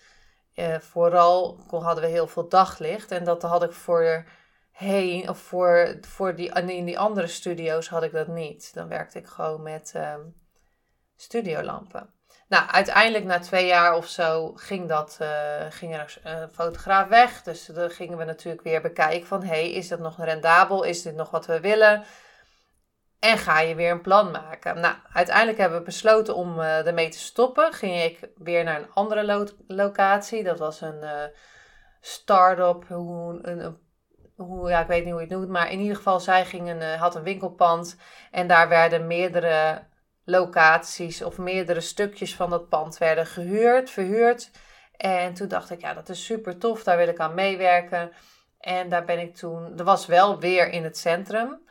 uh, 0.54 0.78
vooral 0.78 1.60
hadden 1.70 2.04
we 2.04 2.10
heel 2.10 2.26
veel 2.26 2.48
daglicht. 2.48 3.10
En 3.10 3.24
dat 3.24 3.42
had 3.42 3.62
ik 3.62 3.72
voorheen, 3.72 5.28
of 5.28 5.38
voor, 5.38 5.98
voor 6.00 6.34
die, 6.34 6.50
in 6.50 6.84
die 6.84 6.98
andere 6.98 7.26
studio's 7.26 7.88
had 7.88 8.02
ik 8.02 8.12
dat 8.12 8.28
niet. 8.28 8.74
Dan 8.74 8.88
werkte 8.88 9.18
ik 9.18 9.26
gewoon 9.26 9.62
met 9.62 9.92
um, 9.96 10.34
studiolampen. 11.16 12.12
Nou, 12.48 12.68
uiteindelijk 12.70 13.24
na 13.24 13.38
twee 13.38 13.66
jaar 13.66 13.94
of 13.96 14.06
zo 14.06 14.52
ging, 14.54 14.88
dat, 14.88 15.18
uh, 15.22 15.28
ging 15.70 15.94
er 15.94 16.16
een 16.22 16.48
fotograaf 16.48 17.08
weg. 17.08 17.42
Dus 17.42 17.66
dan 17.66 17.90
gingen 17.90 18.18
we 18.18 18.24
natuurlijk 18.24 18.62
weer 18.62 18.80
bekijken 18.80 19.26
van... 19.26 19.42
hey, 19.42 19.72
is 19.72 19.88
dat 19.88 19.98
nog 19.98 20.24
rendabel? 20.24 20.82
Is 20.82 21.02
dit 21.02 21.14
nog 21.14 21.30
wat 21.30 21.46
we 21.46 21.60
willen? 21.60 22.04
En 23.18 23.38
ga 23.38 23.60
je 23.60 23.74
weer 23.74 23.90
een 23.90 24.00
plan 24.00 24.30
maken. 24.30 24.80
Nou, 24.80 24.94
uiteindelijk 25.12 25.58
hebben 25.58 25.78
we 25.78 25.84
besloten 25.84 26.34
om 26.34 26.58
uh, 26.58 26.86
ermee 26.86 27.08
te 27.08 27.18
stoppen. 27.18 27.72
Ging 27.72 28.02
ik 28.02 28.30
weer 28.36 28.64
naar 28.64 28.80
een 28.80 28.92
andere 28.92 29.24
lo 29.24 29.46
locatie. 29.66 30.42
Dat 30.42 30.58
was 30.58 30.80
een 30.80 30.98
uh, 31.02 31.22
start-up. 32.00 32.88
Hoe, 32.88 33.38
een, 33.42 33.78
hoe, 34.36 34.68
ja, 34.68 34.80
ik 34.80 34.86
weet 34.86 35.04
niet 35.04 35.12
hoe 35.12 35.22
je 35.22 35.26
het 35.26 35.36
noemt. 35.36 35.48
Maar 35.48 35.70
in 35.70 35.80
ieder 35.80 35.96
geval, 35.96 36.20
zij 36.20 36.44
ging 36.44 36.70
een, 36.70 36.98
had 36.98 37.14
een 37.14 37.22
winkelpand. 37.22 37.96
En 38.30 38.46
daar 38.46 38.68
werden 38.68 39.06
meerdere 39.06 39.82
locaties 40.24 41.22
of 41.22 41.38
meerdere 41.38 41.80
stukjes 41.80 42.34
van 42.34 42.50
dat 42.50 42.68
pand 42.68 42.98
werden 42.98 43.26
gehuurd, 43.26 43.90
verhuurd. 43.90 44.50
En 44.96 45.34
toen 45.34 45.48
dacht 45.48 45.70
ik, 45.70 45.80
ja, 45.80 45.94
dat 45.94 46.08
is 46.08 46.24
super 46.24 46.58
tof, 46.58 46.82
daar 46.82 46.96
wil 46.96 47.08
ik 47.08 47.18
aan 47.18 47.34
meewerken. 47.34 48.12
En 48.58 48.88
daar 48.88 49.04
ben 49.04 49.18
ik 49.18 49.36
toen, 49.36 49.78
er 49.78 49.84
was 49.84 50.06
wel 50.06 50.40
weer 50.40 50.68
in 50.68 50.84
het 50.84 50.98
centrum. 50.98 51.62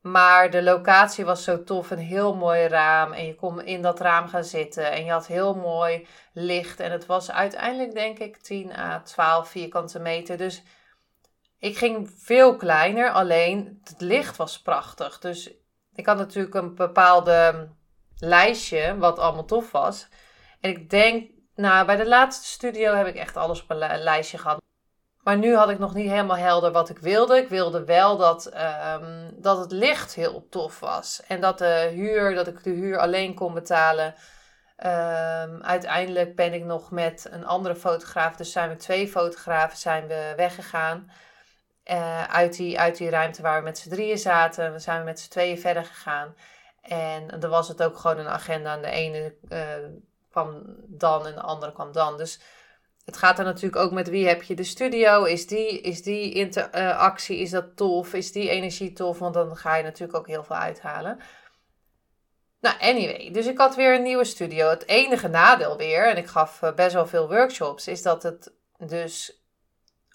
Maar 0.00 0.50
de 0.50 0.62
locatie 0.62 1.24
was 1.24 1.44
zo 1.44 1.64
tof, 1.64 1.90
een 1.90 1.98
heel 1.98 2.34
mooi 2.34 2.66
raam. 2.66 3.12
En 3.12 3.26
je 3.26 3.34
kon 3.34 3.64
in 3.64 3.82
dat 3.82 4.00
raam 4.00 4.28
gaan 4.28 4.44
zitten. 4.44 4.92
En 4.92 5.04
je 5.04 5.10
had 5.10 5.26
heel 5.26 5.54
mooi 5.54 6.06
licht. 6.32 6.80
En 6.80 6.92
het 6.92 7.06
was 7.06 7.30
uiteindelijk, 7.30 7.94
denk 7.94 8.18
ik, 8.18 8.36
10 8.36 8.76
à 8.76 9.00
12 9.02 9.48
vierkante 9.48 9.98
meter. 9.98 10.36
Dus 10.36 10.62
ik 11.58 11.78
ging 11.78 12.10
veel 12.16 12.56
kleiner. 12.56 13.10
Alleen 13.10 13.80
het 13.84 14.00
licht 14.00 14.36
was 14.36 14.62
prachtig. 14.62 15.18
Dus 15.18 15.50
ik 15.94 16.06
had 16.06 16.16
natuurlijk 16.16 16.54
een 16.54 16.74
bepaalde 16.74 17.68
lijstje 18.18 18.96
wat 18.98 19.18
allemaal 19.18 19.44
tof 19.44 19.70
was. 19.70 20.08
En 20.60 20.70
ik 20.70 20.90
denk, 20.90 21.30
nou, 21.54 21.86
bij 21.86 21.96
de 21.96 22.06
laatste 22.06 22.46
studio 22.46 22.94
heb 22.94 23.06
ik 23.06 23.14
echt 23.14 23.36
alles 23.36 23.62
op 23.62 23.70
een 23.70 23.98
lijstje 23.98 24.38
gehad. 24.38 24.60
Maar 25.22 25.38
nu 25.38 25.54
had 25.56 25.70
ik 25.70 25.78
nog 25.78 25.94
niet 25.94 26.10
helemaal 26.10 26.36
helder 26.36 26.72
wat 26.72 26.88
ik 26.88 26.98
wilde. 26.98 27.36
Ik 27.36 27.48
wilde 27.48 27.84
wel 27.84 28.16
dat, 28.16 28.46
ehm, 28.46 29.30
dat 29.34 29.58
het 29.58 29.72
licht 29.72 30.14
heel 30.14 30.46
tof 30.48 30.80
was. 30.80 31.22
En 31.26 31.40
dat 31.40 31.58
de 31.58 31.90
huur, 31.92 32.34
dat 32.34 32.46
ik 32.46 32.62
de 32.62 32.70
huur 32.70 32.98
alleen 32.98 33.34
kon 33.34 33.54
betalen. 33.54 34.14
Um, 34.84 35.62
uiteindelijk 35.62 36.36
ben 36.36 36.54
ik 36.54 36.64
nog 36.64 36.90
met 36.90 37.26
een 37.30 37.46
andere 37.46 37.76
fotograaf, 37.76 38.36
dus 38.36 38.52
zijn 38.52 38.68
we 38.68 38.76
twee 38.76 39.08
fotografen, 39.08 39.78
zijn 39.78 40.06
we 40.06 40.32
weggegaan. 40.36 41.10
Uh, 41.84 42.24
uit, 42.24 42.56
die, 42.56 42.80
uit 42.80 42.96
die 42.96 43.10
ruimte 43.10 43.42
waar 43.42 43.58
we 43.58 43.64
met 43.64 43.78
z'n 43.78 43.88
drieën 43.88 44.18
zaten. 44.18 44.72
We 44.72 44.78
zijn 44.78 45.04
met 45.04 45.20
z'n 45.20 45.30
tweeën 45.30 45.58
verder 45.58 45.84
gegaan. 45.84 46.34
En 46.82 47.40
dan 47.40 47.50
was 47.50 47.68
het 47.68 47.82
ook 47.82 47.98
gewoon 47.98 48.18
een 48.18 48.28
agenda. 48.28 48.74
En 48.74 48.82
de 48.82 48.90
ene 48.90 49.34
uh, 49.48 49.60
kwam 50.30 50.62
dan 50.86 51.26
en 51.26 51.34
de 51.34 51.40
andere 51.40 51.72
kwam 51.72 51.92
dan. 51.92 52.16
Dus 52.16 52.40
het 53.04 53.16
gaat 53.16 53.38
er 53.38 53.44
natuurlijk 53.44 53.82
ook 53.82 53.92
met 53.92 54.08
wie 54.08 54.26
heb 54.26 54.42
je 54.42 54.54
de 54.54 54.64
studio. 54.64 55.24
Is 55.24 55.46
die, 55.46 55.80
is 55.80 56.02
die 56.02 56.32
interactie, 56.32 57.38
is 57.38 57.50
dat 57.50 57.76
tof? 57.76 58.14
Is 58.14 58.32
die 58.32 58.50
energie 58.50 58.92
tof? 58.92 59.18
Want 59.18 59.34
dan 59.34 59.56
ga 59.56 59.76
je 59.76 59.82
natuurlijk 59.82 60.18
ook 60.18 60.26
heel 60.26 60.44
veel 60.44 60.56
uithalen. 60.56 61.18
Nou, 62.60 62.80
anyway. 62.80 63.30
Dus 63.32 63.46
ik 63.46 63.58
had 63.58 63.76
weer 63.76 63.94
een 63.94 64.02
nieuwe 64.02 64.24
studio. 64.24 64.68
Het 64.68 64.86
enige 64.86 65.28
nadeel 65.28 65.76
weer, 65.76 66.08
en 66.08 66.16
ik 66.16 66.26
gaf 66.26 66.62
eh, 66.62 66.74
best 66.74 66.94
wel 66.94 67.06
veel 67.06 67.28
workshops, 67.28 67.88
is 67.88 68.02
dat 68.02 68.22
het 68.22 68.52
dus 68.78 69.42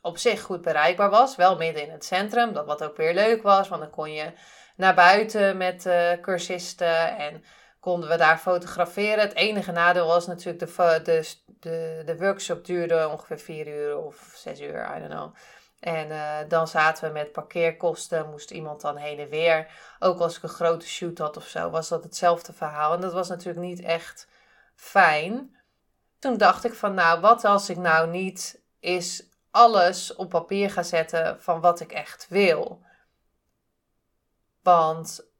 op 0.02 0.18
zich 0.18 0.42
goed 0.42 0.62
bereikbaar 0.62 1.10
was. 1.10 1.36
Wel 1.36 1.58
midden 1.58 1.84
in 1.84 1.92
het 1.92 2.06
centrum, 2.06 2.54
dat 2.54 2.66
wat 2.66 2.84
ook 2.84 2.98
weer 2.98 3.14
leuk 3.14 3.44
was. 3.44 3.68
Want 3.68 3.82
dan 3.82 3.92
kon 3.92 4.12
je 4.14 4.32
naar 4.76 4.96
buiten 4.96 5.58
met 5.58 5.86
uh, 5.86 6.12
cursisten 6.22 7.18
en 7.18 7.44
konden 7.80 8.10
we 8.10 8.18
daar 8.18 8.38
fotograferen. 8.38 9.20
Het 9.20 9.36
enige 9.36 9.72
nadeel 9.72 10.08
was 10.08 10.28
natuurlijk 10.28 10.60
de, 10.60 11.02
de, 11.04 11.36
de, 11.60 12.02
de 12.06 12.18
workshop 12.18 12.66
duurde 12.66 13.10
ongeveer 13.10 13.40
vier 13.40 13.68
uur 13.68 13.98
of 13.98 14.32
zes 14.36 14.62
uur, 14.62 14.96
I 14.96 15.00
don't 15.00 15.12
know. 15.12 15.36
En 15.80 16.08
uh, 16.10 16.38
dan 16.48 16.68
zaten 16.68 17.08
we 17.08 17.14
met 17.14 17.32
parkeerkosten, 17.32 18.30
moest 18.30 18.52
iemand 18.52 18.82
dan 18.82 18.98
heen 18.98 19.20
en 19.20 19.30
weer. 19.30 19.68
Ook 20.00 20.20
als 20.20 20.38
ik 20.38 20.44
een 20.44 20.50
grote 20.50 20.88
shoot 20.88 21.18
had 21.18 21.38
of 21.38 21.48
zo, 21.48 21.70
was 21.70 21.90
dat 21.90 22.04
hetzelfde 22.04 22.54
verhaal. 22.54 22.94
En 22.94 23.02
dat 23.02 23.14
was 23.14 23.30
natuurlijk 23.30 23.66
niet 23.66 23.82
echt 23.82 24.28
fijn. 24.76 25.58
Toen 26.20 26.38
dacht 26.38 26.64
ik 26.64 26.74
van, 26.74 26.94
nou, 26.94 27.22
wat 27.22 27.46
als 27.46 27.70
ik 27.70 27.78
nou 27.78 28.10
niet 28.10 28.62
is 28.80 29.28
alles 29.52 30.16
op 30.16 30.30
papier 30.30 30.72
ga 30.72 30.84
zetten 30.84 31.42
van 31.42 31.62
wat 31.62 31.80
ik 31.80 31.92
echt 31.92 32.26
wil? 32.30 32.82
Want 34.64 35.32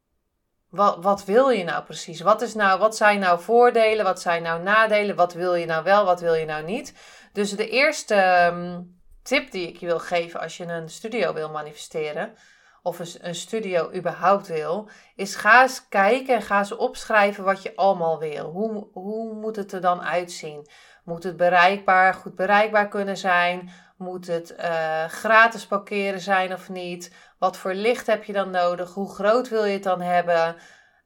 wat, 0.68 1.02
wat 1.02 1.24
wil 1.24 1.48
je 1.48 1.64
nou 1.64 1.84
precies? 1.84 2.20
Wat, 2.20 2.42
is 2.42 2.54
nou, 2.54 2.78
wat 2.78 2.96
zijn 2.96 3.20
nou 3.20 3.40
voordelen? 3.40 4.04
Wat 4.04 4.20
zijn 4.20 4.42
nou 4.42 4.62
nadelen? 4.62 5.16
Wat 5.16 5.32
wil 5.32 5.54
je 5.54 5.66
nou 5.66 5.84
wel? 5.84 6.04
Wat 6.04 6.20
wil 6.20 6.34
je 6.34 6.44
nou 6.44 6.64
niet? 6.64 6.94
Dus 7.32 7.50
de 7.50 7.68
eerste 7.68 8.14
ehm, 8.14 8.80
tip 9.22 9.50
die 9.50 9.68
ik 9.68 9.76
je 9.76 9.86
wil 9.86 9.98
geven 9.98 10.40
als 10.40 10.56
je 10.56 10.64
een 10.64 10.88
studio 10.88 11.32
wil 11.32 11.50
manifesteren, 11.50 12.34
of 12.82 12.98
een, 12.98 13.34
studio 13.34 13.92
überhaupt 13.94 14.46
wil, 14.46 14.88
is 15.16 15.34
ga 15.34 15.62
eens 15.62 15.88
kijken 15.88 16.34
en 16.34 16.42
ga 16.42 16.58
eens 16.58 16.76
opschrijven 16.76 17.44
wat 17.44 17.62
je 17.62 17.76
allemaal 17.76 18.18
wil. 18.18 18.50
Hoe, 18.50 18.86
hoe 18.92 19.34
moet 19.34 19.56
het 19.56 19.72
er 19.72 19.80
dan 19.80 20.02
uitzien? 20.02 20.68
Moet 21.04 21.22
het 21.22 21.36
bereikbaar, 21.36 22.14
goed 22.14 22.34
bereikbaar 22.34 22.88
kunnen 22.88 23.16
zijn? 23.16 23.70
Moet 24.04 24.26
het 24.26 24.54
uh, 24.60 25.04
gratis 25.04 25.66
parkeren 25.66 26.20
zijn 26.20 26.52
of 26.52 26.68
niet? 26.68 27.12
Wat 27.38 27.56
voor 27.56 27.74
licht 27.74 28.06
heb 28.06 28.24
je 28.24 28.32
dan 28.32 28.50
nodig? 28.50 28.94
Hoe 28.94 29.14
groot 29.14 29.48
wil 29.48 29.64
je 29.64 29.72
het 29.72 29.82
dan 29.82 30.00
hebben? 30.00 30.56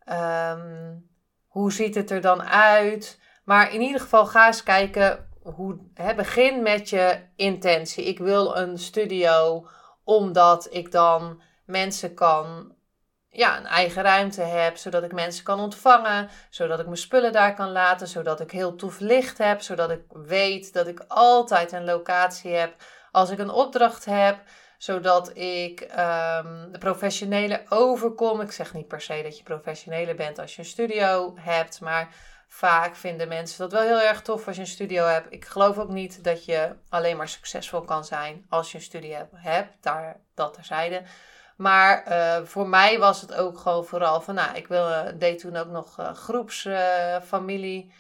Um, 0.07 1.09
hoe 1.47 1.73
ziet 1.73 1.95
het 1.95 2.11
er 2.11 2.21
dan 2.21 2.43
uit? 2.43 3.21
Maar 3.45 3.73
in 3.73 3.81
ieder 3.81 4.01
geval 4.01 4.27
ga 4.27 4.47
eens 4.47 4.63
kijken. 4.63 5.29
Hoe, 5.43 5.79
hè, 5.95 6.15
begin 6.15 6.63
met 6.63 6.91
je 6.91 7.21
intentie. 7.37 8.05
Ik 8.05 8.19
wil 8.19 8.57
een 8.57 8.79
studio 8.79 9.67
omdat 10.05 10.69
ik 10.71 10.93
dan 10.93 11.43
mensen 11.67 12.15
kan 12.15 12.73
ja, 13.31 13.59
een 13.59 13.67
eigen 13.67 14.03
ruimte 14.03 14.43
heb, 14.43 14.77
zodat 14.77 15.03
ik 15.03 15.13
mensen 15.13 15.45
kan 15.45 15.61
ontvangen, 15.61 16.29
zodat 16.51 16.79
ik 16.79 16.85
mijn 16.85 16.99
spullen 16.99 17.33
daar 17.33 17.55
kan 17.55 17.73
laten, 17.73 18.09
zodat 18.09 18.41
ik 18.41 18.51
heel 18.51 18.77
toef 18.77 18.99
licht 18.99 19.39
heb, 19.39 19.61
zodat 19.61 19.91
ik 19.91 20.03
weet 20.09 20.73
dat 20.73 20.87
ik 20.87 21.05
altijd 21.09 21.73
een 21.73 21.85
locatie 21.85 22.53
heb 22.53 22.75
als 23.11 23.31
ik 23.31 23.39
een 23.39 23.51
opdracht 23.51 24.05
heb, 24.05 24.39
zodat 24.79 25.37
ik 25.37 25.81
um, 25.81 26.73
de 26.73 26.79
professionele 26.79 27.63
overkom. 27.69 28.41
Ik 28.41 28.53
zeg 28.53 28.75
niet 28.75 28.89
per 28.89 29.01
se 29.01 29.23
dat 29.23 29.39
je 29.39 29.43
professionele 29.43 30.15
bent 30.15 30.39
als 30.39 30.55
je 30.55 30.63
een 30.63 30.69
studio 30.69 31.35
hebt, 31.41 31.81
maar 31.81 32.09
vaak 32.49 32.97
vinden 32.97 33.29
mensen 33.29 33.59
dat 33.59 33.73
wel 33.73 33.97
heel 33.97 34.09
erg 34.09 34.23
tof 34.23 34.47
als 34.47 34.57
je 34.57 34.63
een 34.63 34.69
studio 34.69 35.05
hebt. 35.05 35.33
Ik 35.33 35.45
geloof 35.45 35.79
ook 35.79 35.89
niet 35.89 36.25
dat 36.25 36.45
je 36.45 36.75
alleen 36.89 37.17
maar 37.17 37.29
succesvol 37.29 37.81
kan 37.81 38.05
zijn 38.05 38.47
als 38.49 38.73
je 38.73 38.79
een 38.79 38.85
studio 38.85 39.29
hebt, 39.35 39.77
daar 39.81 40.21
dat 40.35 40.55
terzijde. 40.55 41.03
Maar 41.59 42.05
uh, 42.09 42.47
voor 42.47 42.69
mij 42.69 42.99
was 42.99 43.21
het 43.21 43.35
ook 43.35 43.59
gewoon 43.59 43.85
vooral 43.85 44.21
van, 44.21 44.35
nou, 44.35 44.57
ik 44.57 44.69
wil, 44.69 44.89
uh, 44.89 45.03
deed 45.15 45.39
toen 45.39 45.57
ook 45.57 45.69
nog 45.69 46.01
uh, 46.01 46.13
groepsfamilie, 46.13 47.93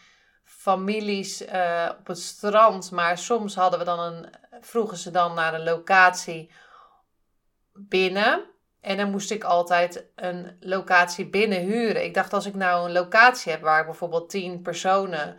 families 0.44 1.42
op 1.98 2.06
het 2.06 2.18
strand. 2.18 2.90
Maar 2.90 3.18
soms 3.18 3.54
hadden 3.54 3.78
we 3.78 3.84
dan 3.84 3.98
een, 3.98 4.26
vroegen 4.60 4.96
ze 4.96 5.10
dan 5.10 5.34
naar 5.34 5.54
een 5.54 5.64
locatie 5.64 6.50
binnen. 7.72 8.44
En 8.80 8.96
dan 8.96 9.10
moest 9.10 9.30
ik 9.30 9.44
altijd 9.44 10.06
een 10.14 10.56
locatie 10.60 11.28
binnen 11.28 11.60
huren. 11.60 12.04
Ik 12.04 12.14
dacht, 12.14 12.32
als 12.32 12.46
ik 12.46 12.54
nou 12.54 12.84
een 12.84 12.92
locatie 12.92 13.52
heb 13.52 13.60
waar 13.60 13.80
ik 13.80 13.86
bijvoorbeeld 13.86 14.30
tien 14.30 14.62
personen 14.62 15.36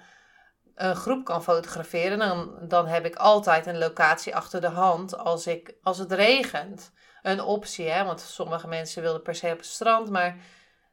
een 0.76 0.96
groep 0.96 1.26
kan 1.26 1.44
fotograferen, 1.44 2.20
dan, 2.20 2.58
dan 2.62 2.88
heb 2.88 3.06
ik 3.06 3.16
altijd 3.16 3.66
een 3.66 3.78
locatie 3.78 4.36
achter 4.36 4.62
de 4.62 4.70
hand 4.70 5.18
als, 5.18 5.48
ik, 5.48 5.74
als 5.84 5.98
het 5.98 6.12
regent 6.12 6.92
een 7.22 7.42
optie. 7.42 7.90
Hè? 7.90 8.06
Want 8.06 8.22
sommige 8.22 8.68
mensen 8.68 9.02
wilden 9.02 9.22
per 9.22 9.36
se 9.36 9.52
op 9.52 9.58
het 9.58 9.66
strand. 9.66 10.10
Maar 10.10 10.38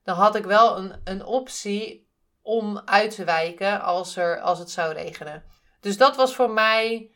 dan 0.04 0.16
had 0.16 0.34
ik 0.34 0.44
wel 0.44 0.76
een, 0.76 1.00
een 1.04 1.24
optie 1.24 2.08
om 2.42 2.82
uit 2.84 3.14
te 3.14 3.24
wijken 3.24 3.80
als, 3.80 4.16
er, 4.16 4.40
als 4.40 4.58
het 4.58 4.70
zou 4.70 4.92
regenen. 4.92 5.44
Dus 5.80 5.96
dat 5.96 6.16
was 6.16 6.34
voor 6.34 6.50
mij 6.50 7.10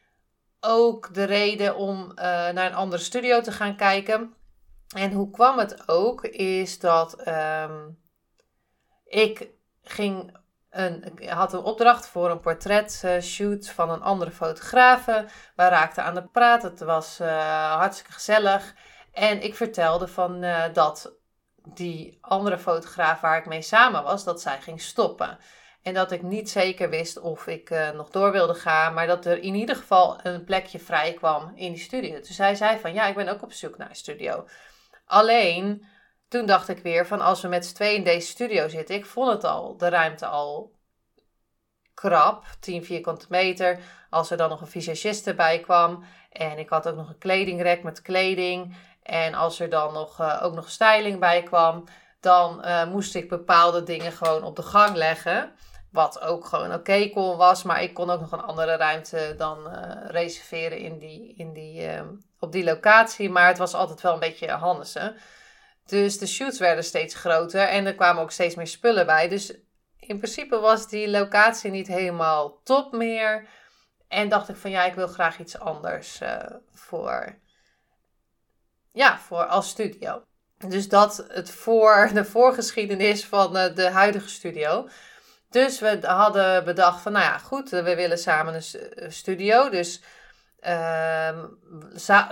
ook 0.61 1.15
de 1.15 1.25
reden 1.25 1.77
om 1.77 2.13
naar 2.15 2.67
een 2.67 2.75
andere 2.75 3.03
studio 3.03 3.41
te 3.41 3.53
gaan 3.53 3.77
kijken. 3.77 4.35
En 4.97 5.13
hoe 5.13 5.31
kwam 5.31 5.59
het 5.59 5.89
ook, 5.89 6.25
is 6.25 6.79
dat 6.79 7.15
ehm, 7.15 7.89
ik 9.05 9.49
ging 9.83 10.39
een, 10.71 11.19
had 11.29 11.53
een 11.53 11.63
opdracht 11.63 12.09
voor 12.09 12.31
een 12.31 12.41
portretshoot 12.41 13.69
van 13.69 13.91
een 13.91 14.03
andere 14.03 14.31
fotograaf. 14.31 15.05
We 15.05 15.25
raakten 15.57 16.05
aan 16.05 16.15
de 16.15 16.27
praat. 16.27 16.63
Het 16.63 16.81
was 16.81 17.21
uh, 17.21 17.75
hartstikke 17.75 18.13
gezellig. 18.13 18.75
En 19.13 19.43
ik 19.43 19.55
vertelde 19.55 20.09
van 20.09 20.45
uh, 20.45 20.65
dat 20.73 21.13
die 21.65 22.19
andere 22.21 22.59
fotograaf 22.59 23.21
waar 23.21 23.39
ik 23.39 23.47
mee 23.47 23.63
samen 23.63 24.03
was, 24.03 24.25
dat 24.25 24.41
zij 24.41 24.61
ging 24.61 24.81
stoppen. 24.81 25.39
En 25.83 25.95
dat 25.95 26.13
ik 26.13 26.23
niet 26.23 26.51
zeker 26.51 26.91
wist 26.91 27.21
of 27.21 27.47
ik 27.47 27.71
uh, 27.71 27.91
nog 27.91 28.11
door 28.11 28.33
wilde 28.33 28.55
gaan, 28.55 28.95
maar 28.95 29.07
dat 29.07 29.27
er 29.27 29.39
in 29.39 29.55
ieder 29.55 29.77
geval 29.77 30.21
een 30.23 30.45
plekje 30.45 30.79
vrij 30.79 31.13
kwam 31.13 31.53
in 31.55 31.73
die 31.73 31.83
studio. 31.83 32.19
Dus 32.19 32.37
zij 32.37 32.55
zei 32.55 32.79
van 32.79 32.93
ja, 32.93 33.07
ik 33.07 33.15
ben 33.15 33.29
ook 33.29 33.43
op 33.43 33.53
zoek 33.53 33.77
naar 33.77 33.89
een 33.89 33.95
studio. 33.95 34.47
Alleen, 35.05 35.87
toen 36.29 36.47
dacht 36.47 36.69
ik 36.69 36.79
weer 36.79 37.07
van 37.07 37.21
als 37.21 37.43
we 37.43 37.49
met 37.49 37.67
z'n 37.67 37.75
tweeën 37.75 37.97
in 37.97 38.05
deze 38.05 38.29
studio 38.29 38.69
zitten, 38.69 38.95
ik 38.95 39.07
vond 39.07 39.33
het 39.33 39.45
al, 39.45 39.77
de 39.77 39.89
ruimte 39.89 40.27
al 40.27 40.79
krap, 42.01 42.45
10 42.61 42.85
vierkante 42.85 43.27
meter. 43.29 43.79
Als 44.11 44.31
er 44.31 44.37
dan 44.37 44.49
nog 44.49 44.61
een 44.61 44.67
visagist 44.67 45.27
erbij 45.27 45.61
kwam 45.61 46.05
en 46.31 46.59
ik 46.59 46.69
had 46.69 46.89
ook 46.89 46.97
nog 46.97 47.09
een 47.09 47.19
kledingrek 47.19 47.83
met 47.83 48.03
kleding. 48.03 48.77
En 49.11 49.35
als 49.35 49.61
er 49.61 49.69
dan 49.69 49.93
nog, 49.93 50.21
uh, 50.21 50.41
ook 50.43 50.55
nog 50.55 50.71
styling 50.71 51.19
bij 51.19 51.43
kwam, 51.43 51.85
dan 52.21 52.63
uh, 52.65 52.87
moest 52.87 53.15
ik 53.15 53.29
bepaalde 53.29 53.83
dingen 53.83 54.13
gewoon 54.13 54.43
op 54.43 54.57
de 54.57 54.63
gang 54.63 54.97
leggen. 54.97 55.53
Wat 55.93 56.21
ook 56.21 56.45
gewoon 56.45 56.75
oké 56.75 57.09
kon 57.09 57.37
was, 57.37 57.63
maar 57.63 57.83
ik 57.83 57.95
kon 57.95 58.11
ook 58.11 58.21
nog 58.21 58.33
een 58.33 58.43
andere 58.43 58.77
ruimte 58.77 59.35
dan 59.37 59.59
uh, 59.67 59.91
reserveren 60.07 60.79
in 60.79 60.99
die, 60.99 61.35
in 61.37 61.53
die, 61.53 61.89
op 62.39 62.53
die 62.53 62.65
locatie. 62.65 63.31
Maar 63.31 63.47
het 63.47 63.59
was 63.59 63.75
altijd 63.75 64.01
wel 64.01 64.13
een 64.13 64.19
beetje 64.19 64.51
Hannessen. 64.51 65.17
Dus 65.87 66.19
de 66.19 66.27
shoots 66.27 66.59
werden 66.59 66.85
steeds 66.85 67.15
groter 67.15 67.69
en 67.69 67.87
er 67.87 67.95
kwamen 67.95 68.23
ook 68.23 68.31
steeds 68.31 68.55
meer 68.55 68.67
spullen 68.67 69.07
bij. 69.07 69.29
Dus 69.29 69.51
in 69.99 70.17
principe 70.19 70.59
was 70.59 70.89
die 70.89 71.11
locatie 71.11 71.71
niet 71.71 71.89
helemaal 71.89 72.61
top 72.65 72.93
meer. 72.93 73.47
En 74.09 74.29
dacht 74.29 74.49
ik 74.49 74.57
van 74.57 74.71
ja, 74.71 74.85
ik 74.85 74.95
wil 74.95 75.09
graag 75.09 75.39
iets 75.39 75.59
anders 75.59 76.21
voor, 76.73 77.39
ja, 78.93 79.19
voor 79.19 79.45
als 79.45 79.69
studio. 79.69 80.23
Dus 80.69 80.89
dat 80.89 81.25
het 81.29 81.51
voor 81.51 82.09
de 82.15 82.25
voorgeschiedenis 82.25 83.27
van 83.27 83.57
uh, 83.57 83.75
de 83.75 83.91
huidige 83.91 84.29
studio. 84.29 84.89
Dus 85.51 85.81
we 85.81 85.99
hadden 86.03 86.65
bedacht 86.65 87.01
van 87.01 87.13
nou 87.13 87.25
ja, 87.25 87.39
goed, 87.39 87.71
we 87.71 87.95
willen 87.95 88.19
samen 88.19 88.55
een 88.55 89.13
studio. 89.13 89.69
Dus 89.69 90.03
uh, 90.61 91.45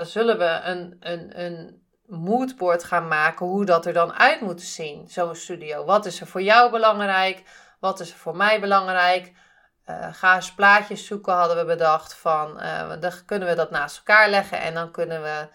zullen 0.01 0.39
we 0.39 0.61
een, 0.63 0.97
een, 1.01 1.41
een 1.41 1.83
moodboard 2.07 2.85
gaan 2.85 3.09
maken 3.09 3.47
hoe 3.47 3.65
dat 3.65 3.87
er 3.87 3.93
dan 3.93 4.13
uit 4.13 4.41
moet 4.41 4.63
zien, 4.63 5.09
zo'n 5.09 5.35
studio. 5.35 5.85
Wat 5.85 6.07
is 6.07 6.21
er 6.21 6.27
voor 6.27 6.43
jou 6.43 6.71
belangrijk? 6.71 7.43
Wat 7.81 8.01
is 8.01 8.11
er 8.11 8.17
voor 8.17 8.37
mij 8.37 8.61
belangrijk? 8.61 9.33
Uh, 9.87 10.09
ga 10.13 10.35
eens 10.35 10.55
plaatjes 10.55 11.07
zoeken, 11.07 11.33
hadden 11.33 11.57
we 11.57 11.65
bedacht. 11.65 12.15
Van, 12.15 12.61
dan 13.01 13.13
kunnen 13.27 13.49
we 13.49 13.55
dat 13.55 13.71
naast 13.71 13.97
elkaar 13.97 14.31
leggen 14.31 14.61
en 14.61 14.75
dan 14.75 14.91
kunnen 14.91 15.23
we 15.23 15.49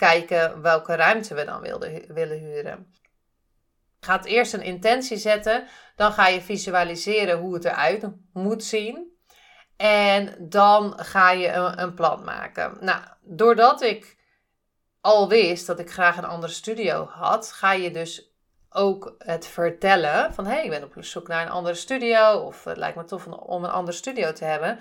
kijken 0.00 0.62
welke 0.62 0.94
ruimte 0.94 1.34
we 1.34 1.44
dan 1.44 1.60
wilden, 1.60 2.14
willen 2.14 2.38
huren. 2.38 2.94
Ga 4.00 4.16
het 4.16 4.24
eerst 4.24 4.52
een 4.52 4.62
intentie 4.62 5.16
zetten, 5.16 5.66
dan 5.96 6.12
ga 6.12 6.28
je 6.28 6.40
visualiseren 6.40 7.38
hoe 7.38 7.54
het 7.54 7.64
eruit 7.64 8.06
moet 8.32 8.64
zien. 8.64 9.18
En 9.76 10.36
dan 10.38 10.98
ga 10.98 11.30
je 11.30 11.48
een, 11.48 11.80
een 11.80 11.94
plan 11.94 12.24
maken. 12.24 12.76
Nou, 12.80 13.00
doordat 13.22 13.82
ik 13.82 14.16
al 15.00 15.28
wist 15.28 15.66
dat 15.66 15.78
ik 15.78 15.90
graag 15.90 16.16
een 16.16 16.24
andere 16.24 16.52
studio 16.52 17.06
had, 17.06 17.52
ga 17.52 17.72
je 17.72 17.90
dus 17.90 18.34
ook 18.70 19.14
het 19.18 19.46
vertellen 19.46 20.34
van 20.34 20.46
hé, 20.46 20.52
hey, 20.52 20.64
ik 20.64 20.70
ben 20.70 20.84
op 20.84 20.94
zoek 21.00 21.28
naar 21.28 21.42
een 21.42 21.52
andere 21.52 21.74
studio 21.74 22.32
of 22.32 22.64
het 22.64 22.76
lijkt 22.76 22.96
me 22.96 23.04
tof 23.04 23.26
om 23.26 23.64
een 23.64 23.70
andere 23.70 23.96
studio 23.96 24.32
te 24.32 24.44
hebben. 24.44 24.78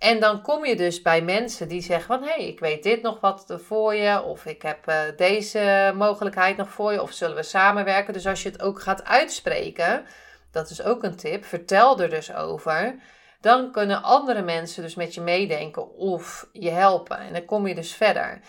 En 0.00 0.20
dan 0.20 0.42
kom 0.42 0.64
je 0.64 0.76
dus 0.76 1.02
bij 1.02 1.22
mensen 1.22 1.68
die 1.68 1.82
zeggen 1.82 2.06
van 2.06 2.22
hé, 2.22 2.34
hey, 2.34 2.46
ik 2.46 2.60
weet 2.60 2.82
dit 2.82 3.02
nog 3.02 3.20
wat 3.20 3.44
voor 3.46 3.94
je 3.94 4.22
of 4.22 4.46
ik 4.46 4.62
heb 4.62 4.88
uh, 4.88 5.00
deze 5.16 5.92
mogelijkheid 5.96 6.56
nog 6.56 6.68
voor 6.68 6.92
je 6.92 7.02
of 7.02 7.12
zullen 7.12 7.36
we 7.36 7.42
samenwerken. 7.42 8.12
Dus 8.12 8.26
als 8.26 8.42
je 8.42 8.48
het 8.48 8.62
ook 8.62 8.80
gaat 8.80 9.04
uitspreken, 9.04 10.04
dat 10.50 10.70
is 10.70 10.82
ook 10.82 11.02
een 11.02 11.16
tip, 11.16 11.44
vertel 11.44 12.00
er 12.00 12.08
dus 12.10 12.34
over. 12.34 12.94
Dan 13.40 13.72
kunnen 13.72 14.02
andere 14.02 14.42
mensen 14.42 14.82
dus 14.82 14.94
met 14.94 15.14
je 15.14 15.20
meedenken 15.20 15.94
of 15.94 16.48
je 16.52 16.70
helpen. 16.70 17.18
En 17.18 17.32
dan 17.32 17.44
kom 17.44 17.66
je 17.66 17.74
dus 17.74 17.94
verder. 17.94 18.40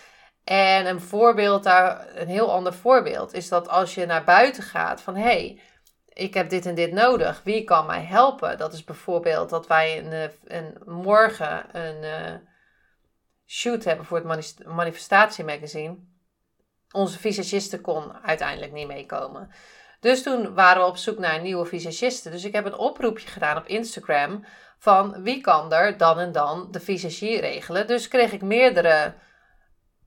En 0.44 0.86
een 0.86 1.02
voorbeeld 1.02 1.64
daar, 1.64 2.08
een 2.16 2.28
heel 2.28 2.52
ander 2.52 2.74
voorbeeld, 2.74 3.34
is 3.34 3.50
dat 3.50 3.70
als 3.70 3.96
je 3.96 4.06
naar 4.06 4.24
buiten 4.24 4.64
gaat 4.64 5.02
van 5.02 5.16
hé, 5.16 5.22
hey, 5.22 5.60
ik 6.14 6.34
heb 6.34 6.50
dit 6.50 6.66
en 6.66 6.76
dit 6.76 6.92
nodig, 6.92 7.42
wie 7.44 7.64
kan 7.64 7.86
mij 7.86 8.04
helpen? 8.04 8.58
Dat 8.58 8.74
is 8.74 8.84
bijvoorbeeld 8.84 9.50
dat 9.50 9.68
wij 9.68 9.98
een, 9.98 10.12
eh, 10.12 10.58
een 10.58 10.82
morgen 10.86 11.78
een 11.78 12.04
uh, 12.04 12.36
shoot 13.46 13.84
hebben 13.84 14.06
voor 14.06 14.18
het 14.18 14.66
manifestatiemagazine. 14.66 15.98
Onze 16.92 17.20
visagiste 17.20 17.82
kon 17.82 18.14
uiteindelijk 18.24 18.72
niet 18.72 18.88
meekomen. 18.88 19.52
Dus 20.00 20.24
toen 20.24 20.54
waren 20.54 20.82
we 20.82 20.88
op 20.88 20.98
zoek 20.98 21.18
naar 21.18 21.36
een 21.36 21.42
nieuwe 21.42 21.66
visagiste. 21.66 22.30
Dus 22.30 22.44
ik 22.44 22.54
heb 22.54 22.66
een 22.66 22.78
oproepje 22.78 23.28
gedaan 23.28 23.58
op 23.58 23.68
Instagram 23.68 24.46
van 24.78 25.24
wie 25.24 25.42
kan 25.42 25.74
er 25.74 25.98
dan 25.98 26.20
en 26.20 26.32
dan 26.32 26.68
de 26.72 26.80
visagie 26.80 27.40
regelen. 27.40 27.88
Dus 27.88 28.08
kreeg 28.08 28.32
ik 28.32 28.42
meerdere 28.42 29.14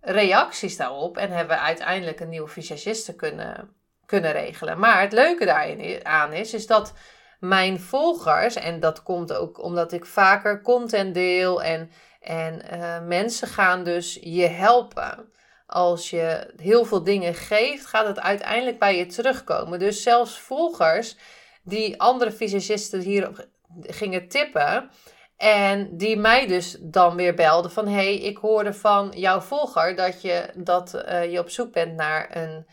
reacties 0.01 0.77
daarop 0.77 1.17
en 1.17 1.31
hebben 1.31 1.57
we 1.57 1.63
uiteindelijk 1.63 2.21
een 2.21 2.29
nieuwe 2.29 2.49
visagiste 2.49 3.15
kunnen, 3.15 3.75
kunnen 4.07 4.33
regelen. 4.33 4.79
Maar 4.79 5.01
het 5.01 5.13
leuke 5.13 5.45
daaraan 5.45 6.33
is, 6.33 6.55
is 6.55 6.67
dat 6.67 6.93
mijn 7.41 7.81
volgers, 7.81 8.55
en 8.55 8.81
dat 8.81 9.03
komt 9.03 9.33
ook 9.33 9.63
omdat 9.63 9.93
ik 9.93 10.07
vaker 10.07 10.63
content 10.63 11.15
deel 11.15 11.63
en, 11.63 11.91
en 12.21 12.63
uh, 12.73 13.01
mensen 13.07 13.49
gaan 13.49 13.85
dus 13.85 14.19
je 14.23 14.47
helpen. 14.47 15.33
Als 15.67 16.11
je 16.11 16.53
heel 16.57 16.85
veel 16.85 17.05
dingen 17.05 17.35
geeft, 17.35 17.87
gaat 17.87 18.07
het 18.07 18.21
uiteindelijk 18.21 18.79
bij 18.79 18.97
je 18.97 19.07
terugkomen. 19.07 19.79
Dus 19.79 20.03
zelfs 20.03 20.39
volgers 20.39 21.17
die 21.63 22.01
andere 22.01 22.33
visagisten 22.33 23.01
hierop 23.01 23.47
gingen 23.83 24.29
tippen, 24.29 24.91
en 25.37 25.97
die 25.97 26.17
mij 26.17 26.47
dus 26.47 26.77
dan 26.81 27.17
weer 27.17 27.35
belde 27.35 27.69
van... 27.69 27.89
hey, 27.89 28.17
ik 28.17 28.37
hoorde 28.37 28.73
van 28.73 29.13
jouw 29.15 29.41
volger 29.41 29.97
dat 29.97 30.23
je, 30.23 30.51
dat, 30.55 30.95
uh, 30.95 31.33
je 31.33 31.39
op 31.39 31.51
zoek 31.51 31.73
bent 31.73 31.97
naar 31.97 32.37
een 32.37 32.67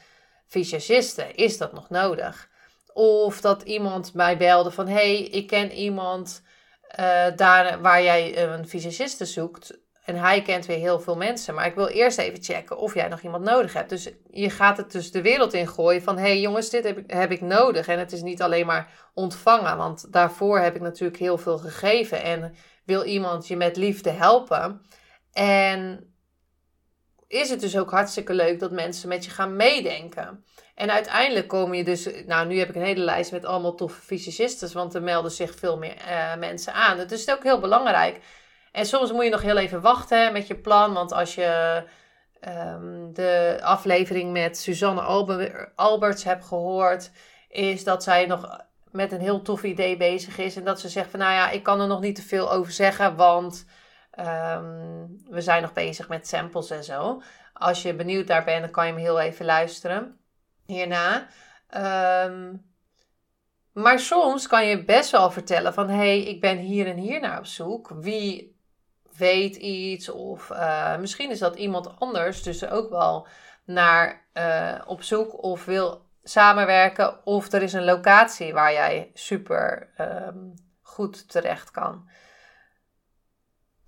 visagiste. 0.52 1.32
Is 1.34 1.58
dat 1.58 1.74
nog 1.74 1.90
nodig? 1.90 2.50
Of 2.94 3.42
dat 3.42 3.62
iemand 3.62 4.14
mij 4.14 4.38
belde 4.38 4.72
van... 4.72 4.88
hey, 4.88 5.22
ik 5.22 5.48
ken 5.48 5.72
iemand 5.72 6.44
uh, 7.00 7.26
daar 7.36 7.82
waar 7.82 8.04
jij 8.04 8.44
een 8.44 8.68
visagiste 8.68 9.26
zoekt... 9.26 9.80
En 10.02 10.16
hij 10.16 10.42
kent 10.42 10.66
weer 10.66 10.78
heel 10.78 11.00
veel 11.00 11.16
mensen. 11.16 11.54
Maar 11.54 11.66
ik 11.66 11.76
wil 11.76 11.88
eerst 11.88 12.18
even 12.18 12.44
checken 12.44 12.78
of 12.78 12.94
jij 12.94 13.08
nog 13.08 13.22
iemand 13.22 13.44
nodig 13.44 13.74
hebt. 13.74 13.90
Dus 13.90 14.10
je 14.32 14.50
gaat 14.50 14.78
het 14.78 14.92
dus 14.92 15.12
de 15.12 15.22
wereld 15.22 15.54
in 15.54 15.68
gooien 15.68 16.02
van... 16.02 16.18
hé 16.18 16.24
hey 16.24 16.40
jongens, 16.40 16.70
dit 16.70 16.84
heb 16.84 16.98
ik, 16.98 17.12
heb 17.12 17.32
ik 17.32 17.42
nodig. 17.42 17.88
En 17.88 18.00
het 18.00 18.12
is 18.12 18.22
niet 18.22 18.42
alleen 18.42 18.66
maar 18.66 18.92
ontvangen. 19.14 19.78
Want 19.78 20.14
daarvoor 20.14 20.60
heb 20.60 20.76
ik 20.76 20.82
natuurlijk 20.82 21.20
heel 21.20 21.38
veel 21.38 21.58
gegeven. 21.58 22.24
En 22.24 22.56
wil 22.86 23.04
iemand 23.04 23.48
je 23.48 23.56
met 23.56 23.76
liefde 23.76 24.10
helpen. 24.10 24.82
En 25.34 26.12
is 27.32 27.50
het 27.50 27.60
dus 27.60 27.78
ook 27.78 27.92
hartstikke 27.92 28.34
leuk 28.34 28.60
dat 28.60 28.72
mensen 28.72 29.10
met 29.10 29.26
je 29.26 29.32
gaan 29.32 29.56
meedenken. 29.56 30.46
En 30.76 30.92
uiteindelijk 30.92 31.48
kom 31.48 31.74
je 31.74 31.84
dus, 31.84 32.10
nou 32.26 32.48
nu 32.48 32.60
heb 32.60 32.70
ik 32.70 32.76
een 32.76 32.82
hele 32.82 33.04
lijst 33.04 33.32
met 33.32 33.46
allemaal 33.46 33.76
toffe 33.76 34.02
fysicisten, 34.02 34.74
want 34.74 34.94
er 34.94 35.02
melden 35.02 35.32
zich 35.32 35.56
veel 35.56 35.78
meer 35.78 35.96
uh, 36.08 36.36
mensen 36.36 36.74
aan. 36.74 36.98
Het 36.98 37.12
is 37.12 37.30
ook 37.30 37.44
heel 37.44 37.60
belangrijk 37.60 38.20
en 38.72 38.86
soms 38.86 39.12
moet 39.12 39.24
je 39.24 39.30
nog 39.30 39.42
heel 39.42 39.58
even 39.58 39.82
wachten 39.82 40.34
met 40.34 40.48
je 40.48 40.56
plan. 40.56 40.94
Want 40.94 41.12
als 41.12 41.36
je 41.36 41.84
um, 42.48 43.14
de 43.14 43.60
aflevering 43.62 44.32
met 44.32 44.58
Suzanne 44.58 45.02
Alberts 45.76 46.24
hebt 46.24 46.46
gehoord, 46.46 47.12
is 47.50 47.84
dat 47.84 48.04
zij 48.04 48.26
nog 48.26 48.60
met 48.92 49.12
een 49.12 49.22
heel 49.22 49.42
tof 49.42 49.64
idee 49.64 49.98
bezig 49.98 50.38
is. 50.38 50.56
En 50.56 50.64
dat 50.64 50.80
ze 50.80 50.90
zegt 50.90 51.10
van 51.10 51.20
nou 51.20 51.34
ja, 51.34 51.50
ik 51.50 51.64
kan 51.64 51.82
er 51.82 51.88
nog 51.88 52.02
niet 52.02 52.16
te 52.16 52.22
veel 52.22 52.52
over 52.52 52.72
zeggen, 52.72 53.16
want 53.16 53.66
um, 54.28 55.22
we 55.30 55.42
zijn 55.42 55.62
nog 55.62 55.74
bezig 55.74 56.10
met 56.10 56.28
samples 56.28 56.70
en 56.70 56.84
zo. 56.84 57.22
Als 57.54 57.82
je 57.82 57.96
benieuwd 57.96 58.28
daar 58.28 58.44
bent, 58.44 58.62
dan 58.62 58.72
kan 58.72 58.88
je 58.88 58.94
me 58.94 59.00
heel 59.00 59.20
even 59.20 59.46
luisteren 59.46 60.20
hierna. 60.66 61.28
Um, 62.26 62.70
maar 63.74 64.00
soms 64.00 64.48
kan 64.48 64.68
je 64.68 64.86
best 64.86 65.12
wel 65.12 65.32
vertellen 65.32 65.74
van 65.74 65.90
hé, 65.90 65.96
hey, 65.96 66.24
ik 66.24 66.42
ben 66.42 66.58
hier 66.58 66.88
en 66.88 66.98
hier 66.98 67.20
naar 67.20 67.38
op 67.38 67.46
zoek. 67.46 67.90
Wie 68.00 68.60
weet 69.18 69.56
iets. 69.56 70.10
Of 70.10 70.50
uh, 70.50 70.98
misschien 70.98 71.32
is 71.32 71.40
dat 71.40 71.56
iemand 71.56 72.00
anders 72.00 72.44
dus 72.44 72.68
ook 72.70 72.90
wel 72.90 73.28
naar 73.66 74.28
uh, 74.34 74.82
op 74.86 75.04
zoek 75.04 75.44
of 75.44 75.66
wil 75.66 76.06
samenwerken. 76.24 77.26
Of 77.26 77.52
er 77.52 77.62
is 77.62 77.74
een 77.74 77.84
locatie 77.84 78.54
waar 78.54 78.74
jij 78.74 79.12
super 79.14 79.90
um, 79.98 80.54
goed 80.82 81.30
terecht 81.30 81.72
kan. 81.72 82.10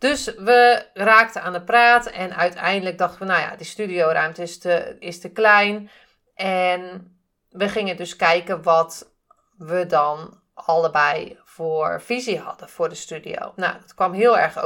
Dus 0.04 0.26
we 0.26 0.86
raakten 0.94 1.42
aan 1.42 1.54
de 1.54 1.62
praat 1.62 2.06
en 2.06 2.36
uiteindelijk 2.36 2.98
dachten 2.98 3.20
we, 3.20 3.26
nou 3.26 3.42
ja, 3.42 3.56
die 3.56 3.66
studioruimte 3.66 4.42
is 4.42 4.60
te, 4.60 4.96
is 5.00 5.20
te 5.20 5.32
klein. 5.32 5.89
En 6.36 7.12
we 7.50 7.70
gingen 7.70 7.98
dus 7.98 8.16
kijken 8.16 8.63
wat 8.63 9.12
we 9.58 9.86
dan 9.86 10.42
allebei 10.54 11.39
voor 11.46 12.02
visie 12.02 12.39
hadden 12.39 12.70
voor 12.70 12.89
de 12.89 12.96
studio. 12.96 13.54
Nou, 13.56 13.74
dat 13.82 13.94
kwam 13.94 14.13
heel 14.13 14.38
erg 14.38 14.62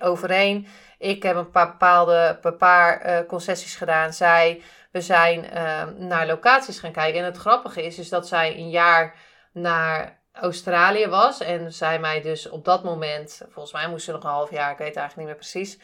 overeen. 0.00 0.66
Ik 0.98 1.22
heb 1.22 1.36
een 1.36 1.50
paar 1.50 1.70
bepaalde 1.70 2.38
een 2.42 2.56
paar, 2.56 3.26
concessies 3.26 3.76
gedaan. 3.76 4.12
Zij, 4.12 4.62
we 4.90 5.00
zijn 5.00 5.44
uh, 5.44 5.84
naar 5.96 6.26
locaties 6.26 6.78
gaan 6.78 6.92
kijken. 6.92 7.20
En 7.20 7.26
het 7.26 7.36
grappige 7.36 7.82
is, 7.82 7.98
is 7.98 8.08
dat 8.08 8.28
zij 8.28 8.56
een 8.56 8.70
jaar 8.70 9.14
naar 9.52 10.17
Australië 10.40 11.06
was. 11.06 11.40
En 11.40 11.72
zij 11.72 11.98
mij 11.98 12.20
dus 12.20 12.48
op 12.48 12.64
dat 12.64 12.84
moment, 12.84 13.42
volgens 13.48 13.72
mij 13.72 13.88
moest 13.88 14.04
ze 14.04 14.12
nog 14.12 14.22
een 14.22 14.30
half 14.30 14.50
jaar, 14.50 14.70
ik 14.70 14.78
weet 14.78 14.96
eigenlijk 14.96 15.16
niet 15.16 15.26
meer 15.26 15.34
precies. 15.34 15.78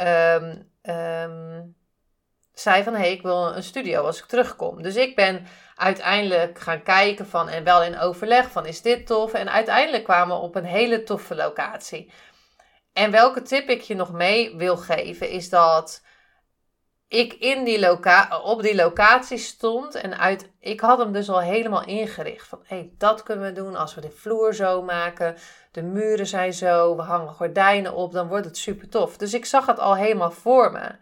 Um, 0.00 1.74
zei 2.54 2.82
van, 2.82 2.92
hé, 2.92 3.00
hey, 3.00 3.12
ik 3.12 3.22
wil 3.22 3.56
een 3.56 3.62
studio 3.62 4.04
als 4.04 4.18
ik 4.18 4.24
terugkom. 4.24 4.82
Dus 4.82 4.96
ik 4.96 5.16
ben 5.16 5.46
uiteindelijk 5.74 6.58
gaan 6.58 6.82
kijken 6.82 7.26
van, 7.26 7.48
en 7.48 7.64
wel 7.64 7.82
in 7.82 7.98
overleg 7.98 8.50
van, 8.50 8.66
is 8.66 8.82
dit 8.82 9.06
tof? 9.06 9.32
En 9.32 9.50
uiteindelijk 9.50 10.04
kwamen 10.04 10.36
we 10.36 10.42
op 10.42 10.54
een 10.54 10.64
hele 10.64 11.02
toffe 11.02 11.34
locatie. 11.34 12.12
En 12.92 13.10
welke 13.10 13.42
tip 13.42 13.68
ik 13.68 13.80
je 13.80 13.94
nog 13.94 14.12
mee 14.12 14.56
wil 14.56 14.76
geven, 14.76 15.28
is 15.28 15.48
dat 15.48 16.02
ik 17.12 17.32
in 17.32 17.64
die 17.64 17.80
loca 17.80 18.40
op 18.42 18.62
die 18.62 18.74
locatie 18.74 19.38
stond 19.38 19.94
en 19.94 20.18
uit, 20.18 20.50
ik 20.60 20.80
had 20.80 20.98
hem 20.98 21.12
dus 21.12 21.28
al 21.28 21.40
helemaal 21.40 21.84
ingericht. 21.84 22.48
Van 22.48 22.58
hé, 22.64 22.76
hey, 22.76 22.90
dat 22.98 23.22
kunnen 23.22 23.44
we 23.44 23.52
doen 23.52 23.76
als 23.76 23.94
we 23.94 24.00
de 24.00 24.10
vloer 24.10 24.54
zo 24.54 24.82
maken. 24.82 25.36
De 25.72 25.82
muren 25.82 26.26
zijn 26.26 26.52
zo, 26.52 26.96
we 26.96 27.02
hangen 27.02 27.34
gordijnen 27.34 27.94
op, 27.94 28.12
dan 28.12 28.28
wordt 28.28 28.44
het 28.44 28.56
super 28.56 28.88
tof. 28.88 29.16
Dus 29.16 29.34
ik 29.34 29.44
zag 29.44 29.66
het 29.66 29.78
al 29.78 29.96
helemaal 29.96 30.30
voor 30.30 30.72
me. 30.72 30.96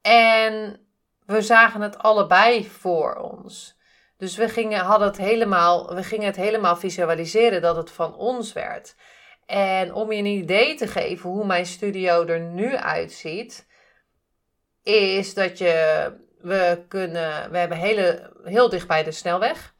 En 0.00 0.80
we 1.26 1.42
zagen 1.42 1.80
het 1.80 1.98
allebei 1.98 2.64
voor 2.64 3.14
ons. 3.14 3.78
Dus 4.16 4.36
we 4.36 4.48
gingen, 4.48 4.80
hadden 4.80 5.08
het 5.08 5.18
helemaal, 5.18 5.94
we 5.94 6.02
gingen 6.02 6.26
het 6.26 6.36
helemaal 6.36 6.76
visualiseren 6.76 7.62
dat 7.62 7.76
het 7.76 7.90
van 7.90 8.14
ons 8.14 8.52
werd. 8.52 8.96
En 9.46 9.94
om 9.94 10.12
je 10.12 10.18
een 10.18 10.26
idee 10.26 10.74
te 10.74 10.86
geven 10.86 11.30
hoe 11.30 11.46
mijn 11.46 11.66
studio 11.66 12.26
er 12.26 12.40
nu 12.40 12.76
uitziet, 12.76 13.70
is 14.82 15.34
dat 15.34 15.58
je, 15.58 16.12
we 16.40 16.84
kunnen, 16.88 17.50
we 17.50 17.58
hebben 17.58 17.78
hele, 17.78 18.32
heel 18.44 18.68
dicht 18.68 18.86
bij 18.86 19.02
de 19.02 19.12
snelweg. 19.12 19.74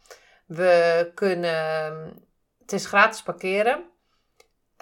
We 0.47 1.11
kunnen, 1.15 1.53
het 2.61 2.73
is 2.73 2.87
gratis 2.87 3.23
parkeren. 3.23 3.91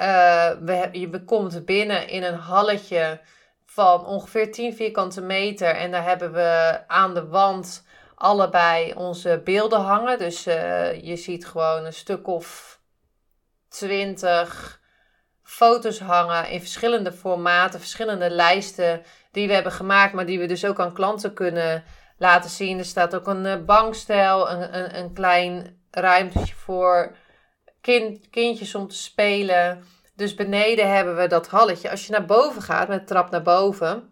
Uh, 0.01 0.51
we, 0.61 0.89
je 0.93 1.25
komt 1.25 1.65
binnen 1.65 2.09
in 2.09 2.23
een 2.23 2.39
halletje 2.39 3.21
van 3.65 4.07
ongeveer 4.07 4.53
10 4.53 4.75
vierkante 4.75 5.21
meter. 5.21 5.69
En 5.69 5.91
daar 5.91 6.05
hebben 6.05 6.33
we 6.33 6.81
aan 6.87 7.15
de 7.15 7.27
wand 7.27 7.85
allebei 8.15 8.95
onze 8.95 9.41
beelden 9.45 9.81
hangen. 9.81 10.19
Dus 10.19 10.47
uh, 10.47 11.01
je 11.03 11.17
ziet 11.17 11.47
gewoon 11.47 11.85
een 11.85 11.93
stuk 11.93 12.27
of 12.27 12.81
20 13.69 14.81
foto's 15.43 15.99
hangen 15.99 16.49
in 16.51 16.61
verschillende 16.61 17.13
formaten, 17.13 17.81
verschillende 17.81 18.31
lijsten 18.31 19.03
die 19.33 19.47
we 19.47 19.55
hebben 19.55 19.73
gemaakt, 19.73 20.13
maar 20.13 20.27
die 20.27 20.39
we 20.39 20.47
dus 20.47 20.65
ook 20.65 20.81
aan 20.81 20.93
klanten 20.93 21.35
kunnen 21.35 21.85
laten 22.19 22.51
zien. 22.51 22.79
Er 22.79 22.85
staat 22.85 23.15
ook 23.15 23.27
een 23.27 23.45
uh, 23.45 23.65
bankstel, 23.65 24.51
een, 24.51 24.79
een, 24.79 24.99
een 24.99 25.13
klein 25.13 25.79
ruimtje 25.91 26.55
voor 26.55 27.17
kind, 27.81 28.31
kindjes 28.31 28.75
om 28.75 28.89
te 28.89 28.97
spelen. 28.97 29.85
Dus 30.15 30.35
beneden 30.35 30.95
hebben 30.95 31.17
we 31.17 31.27
dat 31.27 31.49
halletje. 31.49 31.91
Als 31.91 32.07
je 32.07 32.13
naar 32.13 32.25
boven 32.25 32.63
gaat 32.63 32.89
met 32.89 33.01
de 33.01 33.05
trap 33.05 33.31
naar 33.31 33.43
boven, 33.43 34.11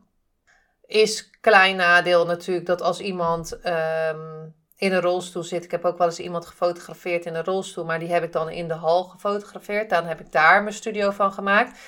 is 0.87 1.31
klein 1.41 1.77
nadeel 1.77 2.27
natuurlijk 2.27 2.67
dat 2.67 2.83
als 2.83 3.01
iemand 3.01 3.53
um, 3.53 4.55
in 4.77 4.93
een 4.93 5.01
rolstoel 5.01 5.43
zit. 5.43 5.65
Ik 5.65 5.71
heb 5.71 5.85
ook 5.85 5.99
wel 5.99 6.07
eens 6.07 6.19
iemand 6.19 6.47
gefotografeerd 6.47 7.25
in 7.25 7.35
een 7.35 7.45
rolstoel, 7.45 7.85
maar 7.85 7.99
die 7.99 8.13
heb 8.13 8.23
ik 8.23 8.33
dan 8.33 8.51
in 8.51 8.69
de 8.69 8.75
hal 8.75 9.05
gefotografeerd. 9.05 9.91
Dan 9.91 10.05
heb 10.05 10.21
ik 10.21 10.33
daar 10.33 10.63
mijn 10.63 10.75
studio 10.75 11.11
van 11.11 11.33
gemaakt. 11.33 11.79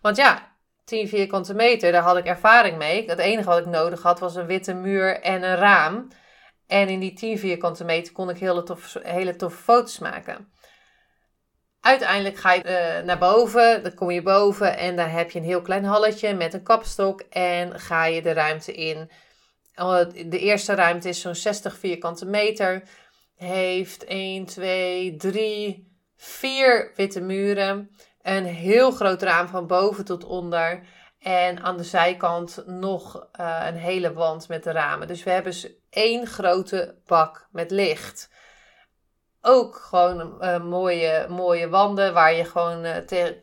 Want 0.00 0.16
ja, 0.16 0.49
10 0.90 1.08
vierkante 1.08 1.54
meter, 1.54 1.92
daar 1.92 2.02
had 2.02 2.16
ik 2.16 2.26
ervaring 2.26 2.76
mee. 2.76 3.04
Het 3.06 3.18
enige 3.18 3.48
wat 3.48 3.58
ik 3.58 3.66
nodig 3.66 4.02
had 4.02 4.18
was 4.18 4.34
een 4.34 4.46
witte 4.46 4.74
muur 4.74 5.20
en 5.20 5.42
een 5.42 5.56
raam. 5.56 6.08
En 6.66 6.88
in 6.88 7.00
die 7.00 7.12
10 7.12 7.38
vierkante 7.38 7.84
meter 7.84 8.12
kon 8.12 8.30
ik 8.30 8.38
hele 8.38 8.62
toffe, 8.62 9.00
hele 9.02 9.36
toffe 9.36 9.62
foto's 9.62 9.98
maken. 9.98 10.52
Uiteindelijk 11.80 12.36
ga 12.36 12.52
je 12.52 12.62
uh, 12.64 13.06
naar 13.06 13.18
boven, 13.18 13.82
dan 13.82 13.94
kom 13.94 14.10
je 14.10 14.22
boven 14.22 14.76
en 14.76 14.96
daar 14.96 15.12
heb 15.12 15.30
je 15.30 15.38
een 15.38 15.44
heel 15.44 15.62
klein 15.62 15.84
halletje 15.84 16.34
met 16.34 16.54
een 16.54 16.62
kapstok 16.62 17.20
en 17.30 17.80
ga 17.80 18.04
je 18.04 18.22
de 18.22 18.32
ruimte 18.32 18.72
in. 18.72 19.10
Oh, 19.74 20.00
de 20.26 20.38
eerste 20.38 20.74
ruimte 20.74 21.08
is 21.08 21.20
zo'n 21.20 21.34
60 21.34 21.78
vierkante 21.78 22.26
meter, 22.26 22.82
heeft 23.36 24.04
1, 24.04 24.44
2, 24.44 25.16
3, 25.16 25.96
4 26.16 26.92
witte 26.96 27.20
muren, 27.20 27.90
een 28.22 28.44
heel 28.44 28.90
groot 28.90 29.22
raam 29.22 29.48
van 29.48 29.66
boven 29.66 30.04
tot 30.04 30.24
onder 30.24 30.82
en 31.18 31.62
aan 31.62 31.76
de 31.76 31.84
zijkant 31.84 32.62
nog 32.66 33.28
uh, 33.40 33.64
een 33.66 33.76
hele 33.76 34.12
wand 34.12 34.48
met 34.48 34.64
de 34.64 34.70
ramen. 34.70 35.06
Dus 35.06 35.22
we 35.22 35.30
hebben 35.30 35.52
dus 35.52 35.72
één 35.90 36.26
grote 36.26 36.94
bak 37.06 37.48
met 37.50 37.70
licht 37.70 38.30
ook 39.40 39.76
gewoon 39.76 40.44
uh, 40.44 40.62
mooie, 40.62 41.26
mooie 41.28 41.68
wanden 41.68 42.12
waar 42.12 42.34
je 42.34 42.44
gewoon 42.44 42.84
uh, 42.84 42.96
te, 42.96 43.42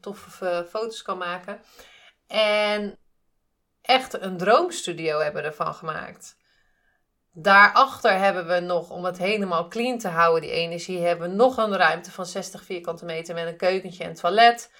toffe 0.00 0.66
foto's 0.68 1.02
kan 1.02 1.18
maken. 1.18 1.60
En 2.26 2.98
echt 3.82 4.20
een 4.22 4.36
droomstudio 4.36 5.18
hebben 5.18 5.42
we 5.42 5.48
ervan 5.48 5.74
gemaakt. 5.74 6.36
Daarachter 7.32 8.18
hebben 8.18 8.46
we 8.46 8.60
nog, 8.60 8.90
om 8.90 9.04
het 9.04 9.18
helemaal 9.18 9.68
clean 9.68 9.98
te 9.98 10.08
houden, 10.08 10.40
die 10.40 10.50
energie, 10.50 11.00
hebben 11.00 11.30
we 11.30 11.36
nog 11.36 11.56
een 11.56 11.76
ruimte 11.76 12.10
van 12.10 12.26
60 12.26 12.64
vierkante 12.64 13.04
meter 13.04 13.34
met 13.34 13.46
een 13.46 13.56
keukentje 13.56 14.04
en 14.04 14.14
toilet. 14.14 14.72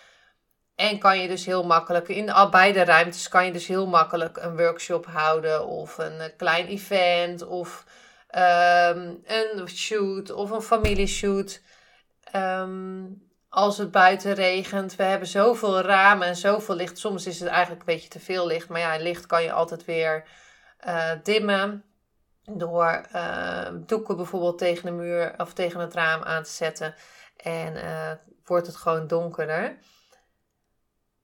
En 0.74 0.98
kan 0.98 1.20
je 1.20 1.28
dus 1.28 1.46
heel 1.46 1.64
makkelijk, 1.64 2.08
in 2.08 2.32
beide 2.50 2.84
ruimtes 2.84 3.28
kan 3.28 3.46
je 3.46 3.52
dus 3.52 3.66
heel 3.66 3.86
makkelijk 3.86 4.36
een 4.36 4.56
workshop 4.56 5.06
houden 5.06 5.66
of 5.66 5.98
een 5.98 6.32
klein 6.36 6.66
event 6.66 7.46
of 7.46 7.84
um, 8.34 9.20
een 9.24 9.68
shoot 9.68 10.30
of 10.30 10.50
een 10.50 10.62
familieshoot. 10.62 11.60
Um, 12.36 13.28
als 13.50 13.78
het 13.78 13.90
buiten 13.90 14.34
regent. 14.34 14.96
We 14.96 15.02
hebben 15.02 15.28
zoveel 15.28 15.80
ramen 15.80 16.26
en 16.26 16.36
zoveel 16.36 16.74
licht. 16.74 16.98
Soms 16.98 17.26
is 17.26 17.40
het 17.40 17.48
eigenlijk 17.48 17.80
een 17.80 17.94
beetje 17.94 18.08
te 18.08 18.20
veel 18.20 18.46
licht. 18.46 18.68
Maar 18.68 18.80
ja, 18.80 18.96
licht 18.96 19.26
kan 19.26 19.42
je 19.42 19.52
altijd 19.52 19.84
weer 19.84 20.24
uh, 20.86 21.10
dimmen. 21.22 21.84
Door 22.58 23.06
uh, 23.14 23.68
doeken 23.86 24.16
bijvoorbeeld 24.16 24.58
tegen 24.58 24.84
de 24.84 24.90
muur 24.90 25.34
of 25.36 25.52
tegen 25.52 25.80
het 25.80 25.94
raam 25.94 26.22
aan 26.22 26.42
te 26.42 26.50
zetten. 26.50 26.94
En 27.36 27.74
uh, 27.76 28.12
wordt 28.44 28.66
het 28.66 28.76
gewoon 28.76 29.06
donkerder. 29.06 29.78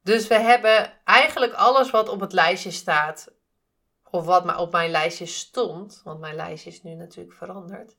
Dus 0.03 0.27
we 0.27 0.35
hebben 0.35 0.93
eigenlijk 1.05 1.53
alles 1.53 1.91
wat 1.91 2.09
op 2.09 2.21
het 2.21 2.33
lijstje 2.33 2.71
staat 2.71 3.35
of 4.11 4.25
wat 4.25 4.45
maar 4.45 4.59
op 4.59 4.73
mijn 4.73 4.91
lijstje 4.91 5.27
stond, 5.27 6.01
want 6.05 6.21
mijn 6.21 6.35
lijstje 6.35 6.71
is 6.71 6.83
nu 6.83 6.95
natuurlijk 6.95 7.37
veranderd, 7.37 7.97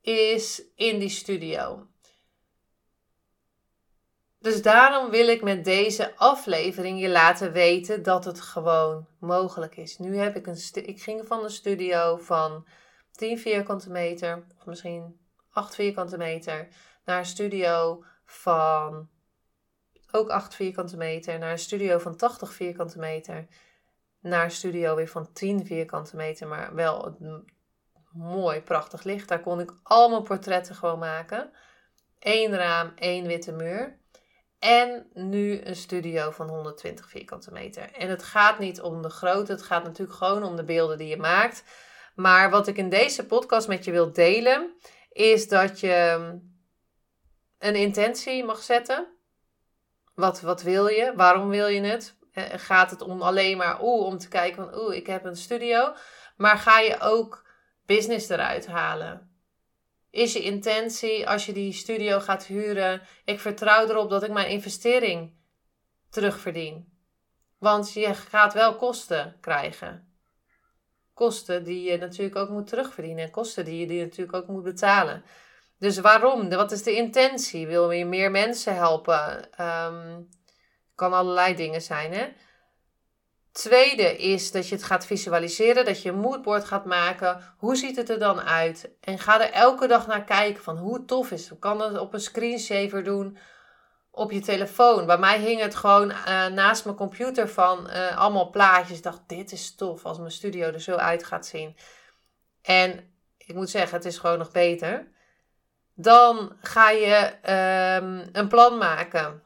is 0.00 0.62
in 0.74 0.98
die 0.98 1.08
studio. 1.08 1.86
Dus 4.38 4.62
daarom 4.62 5.10
wil 5.10 5.28
ik 5.28 5.42
met 5.42 5.64
deze 5.64 6.16
aflevering 6.16 7.00
je 7.00 7.08
laten 7.08 7.52
weten 7.52 8.02
dat 8.02 8.24
het 8.24 8.40
gewoon 8.40 9.06
mogelijk 9.20 9.76
is. 9.76 9.98
Nu 9.98 10.16
heb 10.16 10.36
ik 10.36 10.46
een 10.46 10.58
ik 10.72 11.02
ging 11.02 11.26
van 11.26 11.44
een 11.44 11.50
studio 11.50 12.16
van 12.16 12.66
10 13.12 13.38
vierkante 13.38 13.90
meter, 13.90 14.46
of 14.58 14.66
misschien 14.66 15.20
8 15.50 15.74
vierkante 15.74 16.16
meter, 16.16 16.68
naar 17.04 17.18
een 17.18 17.26
studio 17.26 18.04
van 18.24 19.08
ook 20.10 20.28
8 20.28 20.54
vierkante 20.54 20.96
meter, 20.96 21.38
naar 21.38 21.50
een 21.50 21.58
studio 21.58 21.98
van 21.98 22.16
80 22.16 22.52
vierkante 22.52 22.98
meter 22.98 23.46
naar 24.20 24.44
een 24.44 24.50
studio 24.50 24.94
weer 24.94 25.08
van 25.08 25.32
10 25.32 25.66
vierkante 25.66 26.16
meter, 26.16 26.48
maar 26.48 26.74
wel 26.74 27.16
mooi, 28.12 28.60
prachtig 28.60 29.02
licht. 29.02 29.28
Daar 29.28 29.40
kon 29.40 29.60
ik 29.60 29.72
al 29.82 30.08
mijn 30.08 30.22
portretten 30.22 30.74
gewoon 30.74 30.98
maken. 30.98 31.50
Eén 32.18 32.54
raam, 32.54 32.92
één 32.94 33.26
witte 33.26 33.52
muur. 33.52 33.98
En 34.58 35.06
nu 35.14 35.60
een 35.64 35.76
studio 35.76 36.30
van 36.30 36.48
120 36.48 37.08
vierkante 37.08 37.52
meter. 37.52 37.92
En 37.92 38.08
het 38.08 38.22
gaat 38.22 38.58
niet 38.58 38.80
om 38.80 39.02
de 39.02 39.10
grootte, 39.10 39.52
het 39.52 39.62
gaat 39.62 39.84
natuurlijk 39.84 40.18
gewoon 40.18 40.42
om 40.42 40.56
de 40.56 40.64
beelden 40.64 40.98
die 40.98 41.08
je 41.08 41.16
maakt. 41.16 41.64
Maar 42.14 42.50
wat 42.50 42.66
ik 42.66 42.76
in 42.76 42.88
deze 42.88 43.26
podcast 43.26 43.68
met 43.68 43.84
je 43.84 43.90
wil 43.90 44.12
delen, 44.12 44.74
is 45.12 45.48
dat 45.48 45.80
je 45.80 46.30
een 47.58 47.74
intentie 47.74 48.44
mag 48.44 48.62
zetten. 48.62 49.06
Wat, 50.14 50.40
wat 50.40 50.62
wil 50.62 50.86
je? 50.86 51.12
Waarom 51.16 51.48
wil 51.48 51.66
je 51.66 51.80
het? 51.80 52.16
Eh, 52.32 52.44
gaat 52.56 52.90
het 52.90 53.00
om 53.00 53.22
alleen 53.22 53.56
maar 53.56 53.82
oeh, 53.82 54.06
om 54.06 54.18
te 54.18 54.28
kijken 54.28 54.64
van 54.64 54.80
oeh, 54.80 54.96
ik 54.96 55.06
heb 55.06 55.24
een 55.24 55.36
studio. 55.36 55.94
Maar 56.36 56.58
ga 56.58 56.78
je 56.78 57.00
ook 57.00 57.46
business 57.86 58.28
eruit 58.28 58.66
halen? 58.66 59.27
Is 60.18 60.32
je 60.32 60.42
intentie 60.42 61.28
als 61.28 61.46
je 61.46 61.52
die 61.52 61.72
studio 61.72 62.20
gaat 62.20 62.46
huren, 62.46 63.02
ik 63.24 63.40
vertrouw 63.40 63.88
erop 63.88 64.10
dat 64.10 64.22
ik 64.22 64.30
mijn 64.30 64.48
investering 64.48 65.32
terugverdien. 66.10 66.92
Want 67.58 67.92
je 67.92 68.14
gaat 68.14 68.54
wel 68.54 68.76
kosten 68.76 69.36
krijgen. 69.40 70.12
Kosten 71.14 71.64
die 71.64 71.90
je 71.90 71.96
natuurlijk 71.96 72.36
ook 72.36 72.48
moet 72.48 72.66
terugverdienen. 72.66 73.24
En 73.24 73.30
kosten 73.30 73.64
die 73.64 73.80
je 73.80 73.86
die 73.86 74.00
natuurlijk 74.00 74.36
ook 74.36 74.46
moet 74.46 74.62
betalen. 74.62 75.24
Dus 75.78 75.98
waarom? 75.98 76.50
Wat 76.50 76.72
is 76.72 76.82
de 76.82 76.96
intentie? 76.96 77.66
Wil 77.66 77.90
je 77.90 78.04
meer 78.04 78.30
mensen 78.30 78.74
helpen? 78.74 79.48
Um, 79.60 80.28
kan 80.94 81.12
allerlei 81.12 81.54
dingen 81.54 81.82
zijn, 81.82 82.12
hè? 82.12 82.28
Tweede 83.52 84.16
is 84.16 84.50
dat 84.50 84.68
je 84.68 84.74
het 84.74 84.84
gaat 84.84 85.06
visualiseren, 85.06 85.84
dat 85.84 86.02
je 86.02 86.08
een 86.08 86.18
moodboard 86.18 86.64
gaat 86.64 86.84
maken. 86.84 87.54
Hoe 87.58 87.76
ziet 87.76 87.96
het 87.96 88.10
er 88.10 88.18
dan 88.18 88.40
uit? 88.40 88.90
En 89.00 89.18
ga 89.18 89.40
er 89.40 89.52
elke 89.52 89.86
dag 89.86 90.06
naar 90.06 90.24
kijken 90.24 90.62
van 90.62 90.76
hoe 90.76 91.04
tof 91.04 91.30
is 91.30 91.48
het. 91.48 91.58
Kan 91.58 91.80
het 91.80 91.98
op 91.98 92.14
een 92.14 92.20
screensaver 92.20 93.04
doen 93.04 93.38
op 94.10 94.30
je 94.30 94.40
telefoon. 94.40 95.06
Bij 95.06 95.18
mij 95.18 95.38
hing 95.38 95.60
het 95.60 95.74
gewoon 95.74 96.10
uh, 96.10 96.46
naast 96.46 96.84
mijn 96.84 96.96
computer 96.96 97.48
van 97.48 97.90
uh, 97.90 98.18
allemaal 98.18 98.50
plaatjes. 98.50 98.96
Ik 98.96 99.02
dacht, 99.02 99.20
dit 99.26 99.52
is 99.52 99.74
tof 99.74 100.04
als 100.04 100.18
mijn 100.18 100.30
studio 100.30 100.66
er 100.66 100.80
zo 100.80 100.94
uit 100.94 101.24
gaat 101.24 101.46
zien. 101.46 101.76
En 102.62 103.12
ik 103.36 103.54
moet 103.54 103.70
zeggen, 103.70 103.96
het 103.96 104.06
is 104.06 104.18
gewoon 104.18 104.38
nog 104.38 104.50
beter. 104.50 105.08
Dan 105.94 106.56
ga 106.60 106.90
je 106.90 107.32
um, 108.02 108.28
een 108.32 108.48
plan 108.48 108.78
maken. 108.78 109.42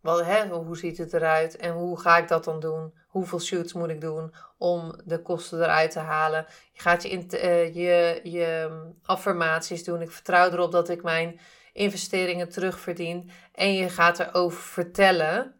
Wat, 0.00 0.24
hè, 0.24 0.48
hoe 0.48 0.76
ziet 0.76 0.98
het 0.98 1.12
eruit 1.12 1.56
en 1.56 1.72
hoe 1.72 2.00
ga 2.00 2.18
ik 2.18 2.28
dat 2.28 2.44
dan 2.44 2.60
doen? 2.60 2.94
Hoeveel 3.14 3.40
shoots 3.40 3.72
moet 3.72 3.88
ik 3.88 4.00
doen 4.00 4.34
om 4.58 5.00
de 5.04 5.22
kosten 5.22 5.62
eruit 5.62 5.90
te 5.90 5.98
halen? 5.98 6.46
Je 6.72 6.80
gaat 6.80 7.02
je, 7.02 7.26
uh, 7.30 7.74
je, 7.74 8.20
je 8.22 8.80
affirmaties 9.02 9.84
doen. 9.84 10.00
Ik 10.00 10.10
vertrouw 10.10 10.50
erop 10.50 10.72
dat 10.72 10.88
ik 10.88 11.02
mijn 11.02 11.40
investeringen 11.72 12.48
terugverdien. 12.48 13.30
En 13.52 13.74
je 13.74 13.88
gaat 13.88 14.18
erover 14.18 14.62
vertellen 14.62 15.54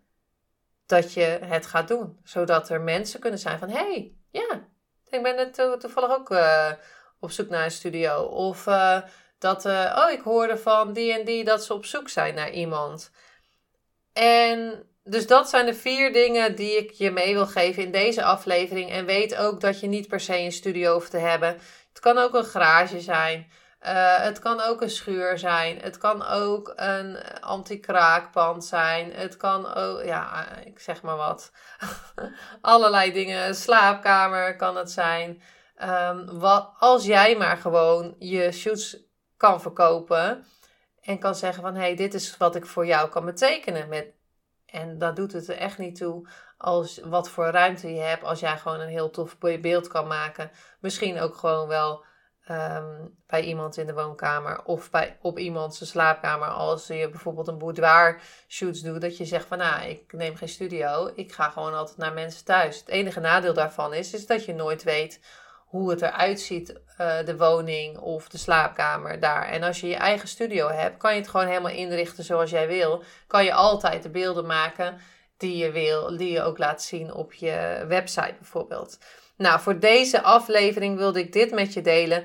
dat 0.86 1.12
je 1.12 1.38
het 1.42 1.66
gaat 1.66 1.88
doen. 1.88 2.18
Zodat 2.24 2.68
er 2.68 2.80
mensen 2.80 3.20
kunnen 3.20 3.38
zijn 3.38 3.58
van... 3.58 3.68
hey, 3.68 4.14
ja, 4.30 4.68
ik 5.08 5.22
ben 5.22 5.36
net 5.36 5.80
toevallig 5.80 6.10
ook 6.10 6.30
uh, 6.30 6.70
op 7.20 7.30
zoek 7.30 7.48
naar 7.48 7.64
een 7.64 7.70
studio. 7.70 8.22
Of 8.22 8.66
uh, 8.66 9.00
dat... 9.38 9.64
oh, 9.66 10.10
ik 10.10 10.20
hoorde 10.20 10.58
van 10.58 10.92
die 10.92 11.12
en 11.12 11.24
die 11.24 11.44
dat 11.44 11.64
ze 11.64 11.74
op 11.74 11.84
zoek 11.84 12.08
zijn 12.08 12.34
naar 12.34 12.50
iemand. 12.50 13.10
En 14.12 14.88
dus 15.04 15.26
dat 15.26 15.48
zijn 15.48 15.66
de 15.66 15.74
vier 15.74 16.12
dingen 16.12 16.56
die 16.56 16.76
ik 16.76 16.90
je 16.90 17.10
mee 17.10 17.34
wil 17.34 17.46
geven 17.46 17.82
in 17.82 17.92
deze 17.92 18.24
aflevering. 18.24 18.90
En 18.90 19.06
weet 19.06 19.36
ook 19.36 19.60
dat 19.60 19.80
je 19.80 19.86
niet 19.86 20.08
per 20.08 20.20
se 20.20 20.38
een 20.38 20.52
studio 20.52 20.92
hoeft 20.92 21.10
te 21.10 21.18
hebben. 21.18 21.48
Het 21.88 22.00
kan 22.00 22.18
ook 22.18 22.34
een 22.34 22.44
garage 22.44 23.00
zijn. 23.00 23.50
Uh, 23.82 24.16
het 24.16 24.38
kan 24.38 24.60
ook 24.60 24.80
een 24.80 24.90
schuur 24.90 25.38
zijn. 25.38 25.78
Het 25.80 25.98
kan 25.98 26.26
ook 26.26 26.72
een 26.76 27.18
anti-kraakpand 27.40 28.64
zijn. 28.64 29.12
Het 29.12 29.36
kan 29.36 29.74
ook, 29.74 30.04
ja, 30.04 30.46
ik 30.64 30.78
zeg 30.78 31.02
maar 31.02 31.16
wat. 31.16 31.52
Allerlei 32.60 33.12
dingen. 33.12 33.46
Een 33.46 33.54
slaapkamer 33.54 34.56
kan 34.56 34.76
het 34.76 34.90
zijn. 34.90 35.42
Um, 35.82 36.38
wat, 36.38 36.70
als 36.78 37.04
jij 37.04 37.36
maar 37.36 37.56
gewoon 37.56 38.14
je 38.18 38.52
shoots 38.52 38.96
kan 39.36 39.60
verkopen. 39.60 40.46
En 41.00 41.18
kan 41.18 41.34
zeggen 41.34 41.62
van, 41.62 41.74
hé, 41.74 41.80
hey, 41.80 41.96
dit 41.96 42.14
is 42.14 42.36
wat 42.36 42.54
ik 42.54 42.66
voor 42.66 42.86
jou 42.86 43.08
kan 43.08 43.24
betekenen. 43.24 43.88
Met, 43.88 44.06
en 44.74 44.98
dat 44.98 45.16
doet 45.16 45.32
het 45.32 45.48
er 45.48 45.56
echt 45.56 45.78
niet 45.78 45.96
toe 45.96 46.28
als 46.58 47.00
wat 47.04 47.30
voor 47.30 47.46
ruimte 47.46 47.94
je 47.94 48.00
hebt. 48.00 48.24
Als 48.24 48.40
jij 48.40 48.58
gewoon 48.58 48.80
een 48.80 48.88
heel 48.88 49.10
tof 49.10 49.38
beeld 49.38 49.88
kan 49.88 50.06
maken. 50.06 50.50
Misschien 50.80 51.20
ook 51.20 51.36
gewoon 51.36 51.68
wel 51.68 52.04
Ehm, 52.44 53.06
bij 53.26 53.42
iemand 53.42 53.76
in 53.76 53.86
de 53.86 53.94
woonkamer 53.94 54.64
of 54.64 54.90
bij, 54.90 55.18
op 55.20 55.38
iemand 55.38 55.74
zijn 55.74 55.88
slaapkamer. 55.88 56.48
Als 56.48 56.86
je 56.86 57.08
bijvoorbeeld 57.08 57.48
een 57.48 57.58
boudoir 57.58 58.20
shoots 58.48 58.80
doet, 58.80 59.00
dat 59.00 59.16
je 59.16 59.24
zegt 59.24 59.46
van 59.46 59.58
nou, 59.58 59.88
ik 59.88 60.12
neem 60.12 60.36
geen 60.36 60.48
studio, 60.48 61.10
ik 61.14 61.32
ga 61.32 61.48
gewoon 61.50 61.74
altijd 61.74 61.96
naar 61.96 62.12
mensen 62.12 62.44
thuis. 62.44 62.78
Het 62.78 62.88
enige 62.88 63.20
nadeel 63.20 63.54
daarvan 63.54 63.94
is, 63.94 64.14
is 64.14 64.26
dat 64.26 64.44
je 64.44 64.54
nooit 64.54 64.82
weet 64.82 65.20
hoe 65.74 65.90
het 65.90 66.02
eruit 66.02 66.40
ziet, 66.40 66.70
uh, 67.00 67.24
de 67.24 67.36
woning 67.36 67.98
of 67.98 68.28
de 68.28 68.38
slaapkamer 68.38 69.20
daar. 69.20 69.48
En 69.48 69.62
als 69.62 69.80
je 69.80 69.86
je 69.86 69.96
eigen 69.96 70.28
studio 70.28 70.68
hebt, 70.68 70.96
kan 70.96 71.14
je 71.14 71.20
het 71.20 71.28
gewoon 71.28 71.46
helemaal 71.46 71.70
inrichten 71.70 72.24
zoals 72.24 72.50
jij 72.50 72.66
wil. 72.66 73.02
Kan 73.26 73.44
je 73.44 73.52
altijd 73.52 74.02
de 74.02 74.08
beelden 74.08 74.46
maken 74.46 74.98
die 75.36 75.56
je 75.56 75.70
wil, 75.70 76.16
die 76.16 76.30
je 76.30 76.42
ook 76.42 76.58
laat 76.58 76.82
zien 76.82 77.14
op 77.14 77.32
je 77.32 77.84
website 77.88 78.34
bijvoorbeeld. 78.38 78.98
Nou, 79.36 79.60
voor 79.60 79.78
deze 79.78 80.22
aflevering 80.22 80.96
wilde 80.96 81.20
ik 81.20 81.32
dit 81.32 81.50
met 81.50 81.72
je 81.72 81.80
delen. 81.80 82.24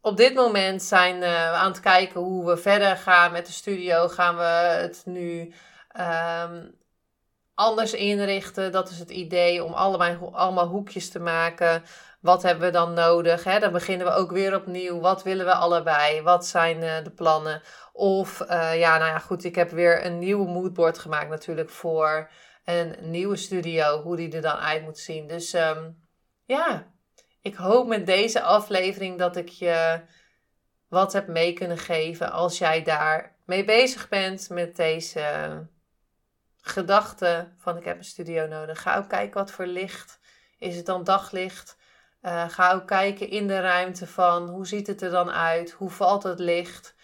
Op 0.00 0.16
dit 0.16 0.34
moment 0.34 0.82
zijn 0.82 1.14
uh, 1.14 1.20
we 1.20 1.56
aan 1.56 1.70
het 1.70 1.80
kijken 1.80 2.20
hoe 2.20 2.46
we 2.46 2.56
verder 2.56 2.96
gaan 2.96 3.32
met 3.32 3.46
de 3.46 3.52
studio. 3.52 4.08
Gaan 4.08 4.36
we 4.36 4.42
het 4.82 5.02
nu 5.04 5.54
um, 6.00 6.74
anders 7.54 7.92
inrichten? 7.92 8.72
Dat 8.72 8.90
is 8.90 8.98
het 8.98 9.10
idee 9.10 9.64
om 9.64 9.72
allebei, 9.72 10.18
allemaal 10.32 10.66
hoekjes 10.66 11.10
te 11.10 11.20
maken. 11.20 11.82
Wat 12.20 12.42
hebben 12.42 12.64
we 12.64 12.72
dan 12.72 12.92
nodig? 12.92 13.44
Hè? 13.44 13.58
Dan 13.58 13.72
beginnen 13.72 14.06
we 14.06 14.12
ook 14.12 14.30
weer 14.30 14.54
opnieuw. 14.54 15.00
Wat 15.00 15.22
willen 15.22 15.46
we 15.46 15.54
allebei? 15.54 16.22
Wat 16.22 16.46
zijn 16.46 16.82
uh, 16.82 17.04
de 17.04 17.10
plannen? 17.10 17.62
Of 17.92 18.40
uh, 18.40 18.78
ja, 18.78 18.98
nou 18.98 19.10
ja, 19.10 19.18
goed. 19.18 19.44
Ik 19.44 19.54
heb 19.54 19.70
weer 19.70 20.06
een 20.06 20.18
nieuwe 20.18 20.48
moodboard 20.48 20.98
gemaakt 20.98 21.28
natuurlijk 21.28 21.70
voor 21.70 22.30
een 22.64 22.96
nieuwe 23.00 23.36
studio, 23.36 24.02
hoe 24.02 24.16
die 24.16 24.32
er 24.32 24.42
dan 24.42 24.56
uit 24.56 24.82
moet 24.82 24.98
zien. 24.98 25.26
Dus 25.26 25.54
um, 25.54 26.08
ja, 26.44 26.92
ik 27.42 27.54
hoop 27.54 27.86
met 27.86 28.06
deze 28.06 28.42
aflevering 28.42 29.18
dat 29.18 29.36
ik 29.36 29.48
je 29.48 30.00
wat 30.88 31.12
heb 31.12 31.26
mee 31.26 31.52
kunnen 31.52 31.78
geven 31.78 32.32
als 32.32 32.58
jij 32.58 32.82
daar 32.82 33.36
mee 33.44 33.64
bezig 33.64 34.08
bent 34.08 34.48
met 34.48 34.76
deze 34.76 35.22
gedachte 36.60 37.52
van 37.56 37.76
ik 37.76 37.84
heb 37.84 37.98
een 37.98 38.04
studio 38.04 38.46
nodig. 38.46 38.82
Ga 38.82 38.96
ook 38.96 39.08
kijken 39.08 39.38
wat 39.38 39.50
voor 39.50 39.66
licht. 39.66 40.18
Is 40.58 40.76
het 40.76 40.86
dan 40.86 41.04
daglicht? 41.04 41.76
Uh, 42.22 42.48
ga 42.48 42.72
ook 42.72 42.86
kijken 42.86 43.28
in 43.28 43.46
de 43.46 43.60
ruimte 43.60 44.06
van 44.06 44.48
hoe 44.48 44.66
ziet 44.66 44.86
het 44.86 45.02
er 45.02 45.10
dan 45.10 45.30
uit? 45.30 45.70
Hoe 45.70 45.90
valt 45.90 46.22
het 46.22 46.38
licht? 46.38 46.94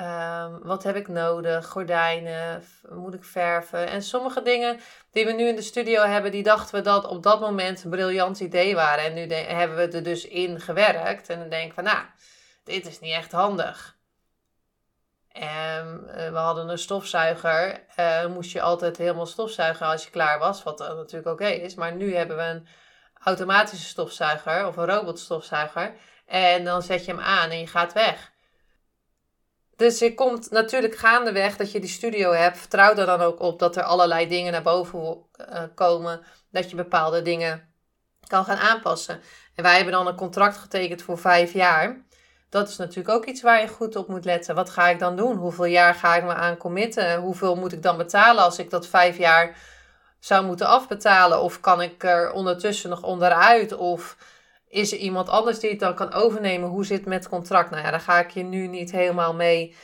Um, 0.00 0.58
wat 0.62 0.82
heb 0.82 0.96
ik 0.96 1.08
nodig? 1.08 1.66
Gordijnen? 1.66 2.64
Moet 2.88 3.14
ik 3.14 3.24
verven? 3.24 3.88
En 3.88 4.02
sommige 4.02 4.42
dingen 4.42 4.80
die 5.10 5.24
we 5.24 5.32
nu 5.32 5.48
in 5.48 5.56
de 5.56 5.62
studio 5.62 6.02
hebben, 6.02 6.30
die 6.30 6.42
dachten 6.42 6.74
we 6.74 6.80
dat 6.80 7.04
op 7.06 7.22
dat 7.22 7.40
moment 7.40 7.84
een 7.84 7.90
briljant 7.90 8.40
idee 8.40 8.74
waren. 8.74 9.04
En 9.04 9.14
nu 9.14 9.34
hebben 9.34 9.76
we 9.76 9.96
er 9.96 10.02
dus 10.02 10.26
in 10.26 10.60
gewerkt. 10.60 11.28
En 11.28 11.38
dan 11.38 11.48
denk 11.48 11.66
ik 11.66 11.74
van, 11.74 11.84
nou, 11.84 12.04
dit 12.64 12.86
is 12.86 13.00
niet 13.00 13.12
echt 13.12 13.32
handig. 13.32 13.96
En 15.32 16.04
uh, 16.06 16.30
we 16.30 16.38
hadden 16.38 16.68
een 16.68 16.78
stofzuiger. 16.78 17.84
Uh, 17.98 18.26
moest 18.26 18.52
je 18.52 18.60
altijd 18.60 18.96
helemaal 18.96 19.26
stofzuigen 19.26 19.86
als 19.86 20.04
je 20.04 20.10
klaar 20.10 20.38
was, 20.38 20.62
wat 20.62 20.78
natuurlijk 20.78 21.28
oké 21.28 21.46
is. 21.46 21.74
Maar 21.74 21.94
nu 21.94 22.14
hebben 22.14 22.36
we 22.36 22.42
een 22.42 22.66
automatische 23.26 23.86
stofzuiger 23.86 24.66
of 24.66 24.76
een 24.76 24.86
robotstofzuiger. 24.86 25.94
En 26.26 26.64
dan 26.64 26.82
zet 26.82 27.04
je 27.04 27.10
hem 27.10 27.20
aan 27.20 27.50
en 27.50 27.58
je 27.58 27.66
gaat 27.66 27.92
weg. 27.92 28.32
Dus 29.76 29.98
je 29.98 30.14
komt 30.14 30.50
natuurlijk 30.50 30.96
gaandeweg 30.96 31.56
dat 31.56 31.72
je 31.72 31.80
die 31.80 31.88
studio 31.88 32.32
hebt. 32.32 32.58
Vertrouw 32.58 32.94
er 32.94 33.06
dan 33.06 33.20
ook 33.20 33.40
op 33.40 33.58
dat 33.58 33.76
er 33.76 33.82
allerlei 33.82 34.28
dingen 34.28 34.52
naar 34.52 34.62
boven 34.62 35.00
uh, 35.00 35.62
komen. 35.74 36.20
Dat 36.50 36.70
je 36.70 36.76
bepaalde 36.76 37.22
dingen 37.22 37.74
kan 38.26 38.44
gaan 38.44 38.56
aanpassen. 38.56 39.20
En 39.54 39.62
wij 39.62 39.74
hebben 39.74 39.92
dan 39.92 40.06
een 40.06 40.16
contract 40.16 40.56
getekend 40.56 41.02
voor 41.02 41.18
vijf 41.18 41.52
jaar. 41.52 42.04
Dat 42.48 42.68
is 42.68 42.76
natuurlijk 42.76 43.08
ook 43.08 43.24
iets 43.24 43.42
waar 43.42 43.60
je 43.60 43.68
goed 43.68 43.96
op 43.96 44.08
moet 44.08 44.24
letten. 44.24 44.54
Wat 44.54 44.70
ga 44.70 44.88
ik 44.88 44.98
dan 44.98 45.16
doen? 45.16 45.36
Hoeveel 45.36 45.64
jaar 45.64 45.94
ga 45.94 46.16
ik 46.16 46.24
me 46.24 46.34
aan 46.34 46.56
committen? 46.56 47.16
Hoeveel 47.20 47.56
moet 47.56 47.72
ik 47.72 47.82
dan 47.82 47.96
betalen 47.96 48.44
als 48.44 48.58
ik 48.58 48.70
dat 48.70 48.86
vijf 48.86 49.18
jaar 49.18 49.56
zou 50.26 50.44
moeten 50.44 50.66
afbetalen? 50.66 51.40
Of 51.40 51.60
kan 51.60 51.82
ik 51.82 52.04
er 52.04 52.32
ondertussen 52.32 52.90
nog 52.90 53.02
onderuit? 53.02 53.72
Of 53.72 54.16
is 54.68 54.92
er 54.92 54.98
iemand 54.98 55.28
anders 55.28 55.58
die 55.58 55.70
het 55.70 55.80
dan 55.80 55.94
kan 55.94 56.12
overnemen? 56.12 56.68
Hoe 56.68 56.84
zit 56.84 56.98
het 56.98 57.06
met 57.06 57.28
contract? 57.28 57.70
Nou 57.70 57.82
ja, 57.82 57.90
daar 57.90 58.00
ga 58.00 58.18
ik 58.18 58.30
je 58.30 58.42
nu 58.42 58.66
niet 58.66 58.90
helemaal 58.90 59.34
mee, 59.34 59.76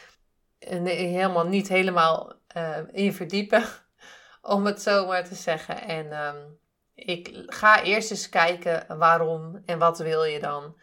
eh, 0.59 0.83
helemaal 0.85 1.47
niet 1.47 1.69
helemaal 1.69 2.33
uh, 2.57 2.77
in 2.93 3.13
verdiepen, 3.13 3.65
om 4.55 4.67
het 4.67 4.83
zo 4.83 5.07
maar 5.07 5.25
te 5.25 5.35
zeggen. 5.35 5.83
En 5.83 6.27
um, 6.27 6.59
ik 6.95 7.43
ga 7.47 7.83
eerst 7.83 8.11
eens 8.11 8.29
kijken 8.29 8.99
waarom 8.99 9.63
en 9.67 9.79
wat 9.79 9.99
wil 9.99 10.25
je 10.25 10.41
dan? 10.41 10.77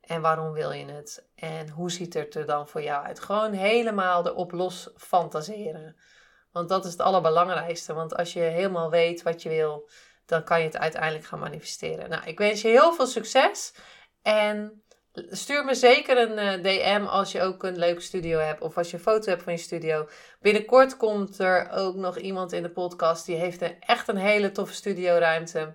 En 0.00 0.20
waarom 0.20 0.52
wil 0.52 0.72
je 0.72 0.86
het? 0.86 1.28
En 1.34 1.68
hoe 1.68 1.90
ziet 1.90 2.14
het 2.14 2.34
er 2.34 2.46
dan 2.46 2.68
voor 2.68 2.82
jou 2.82 3.04
uit? 3.04 3.20
Gewoon 3.20 3.52
helemaal 3.52 4.26
erop 4.26 4.52
los 4.52 4.90
fantaseren. 4.96 5.96
Want 6.56 6.68
dat 6.68 6.84
is 6.84 6.90
het 6.90 7.00
allerbelangrijkste. 7.00 7.94
Want 7.94 8.16
als 8.16 8.32
je 8.32 8.40
helemaal 8.40 8.90
weet 8.90 9.22
wat 9.22 9.42
je 9.42 9.48
wil, 9.48 9.88
dan 10.26 10.44
kan 10.44 10.58
je 10.58 10.64
het 10.64 10.76
uiteindelijk 10.76 11.24
gaan 11.24 11.38
manifesteren. 11.38 12.08
Nou, 12.08 12.24
ik 12.24 12.38
wens 12.38 12.62
je 12.62 12.68
heel 12.68 12.92
veel 12.92 13.06
succes. 13.06 13.74
En 14.22 14.82
stuur 15.12 15.64
me 15.64 15.74
zeker 15.74 16.18
een 16.18 16.64
uh, 16.64 16.64
DM 16.64 17.04
als 17.06 17.32
je 17.32 17.42
ook 17.42 17.62
een 17.62 17.78
leuke 17.78 18.00
studio 18.00 18.38
hebt. 18.38 18.60
Of 18.60 18.76
als 18.76 18.90
je 18.90 18.96
een 18.96 19.02
foto 19.02 19.30
hebt 19.30 19.42
van 19.42 19.52
je 19.52 19.58
studio. 19.58 20.08
Binnenkort 20.40 20.96
komt 20.96 21.38
er 21.38 21.70
ook 21.70 21.94
nog 21.94 22.18
iemand 22.18 22.52
in 22.52 22.62
de 22.62 22.70
podcast. 22.70 23.26
Die 23.26 23.36
heeft 23.36 23.60
een, 23.60 23.80
echt 23.80 24.08
een 24.08 24.16
hele 24.16 24.52
toffe 24.52 24.74
studioruimte. 24.74 25.74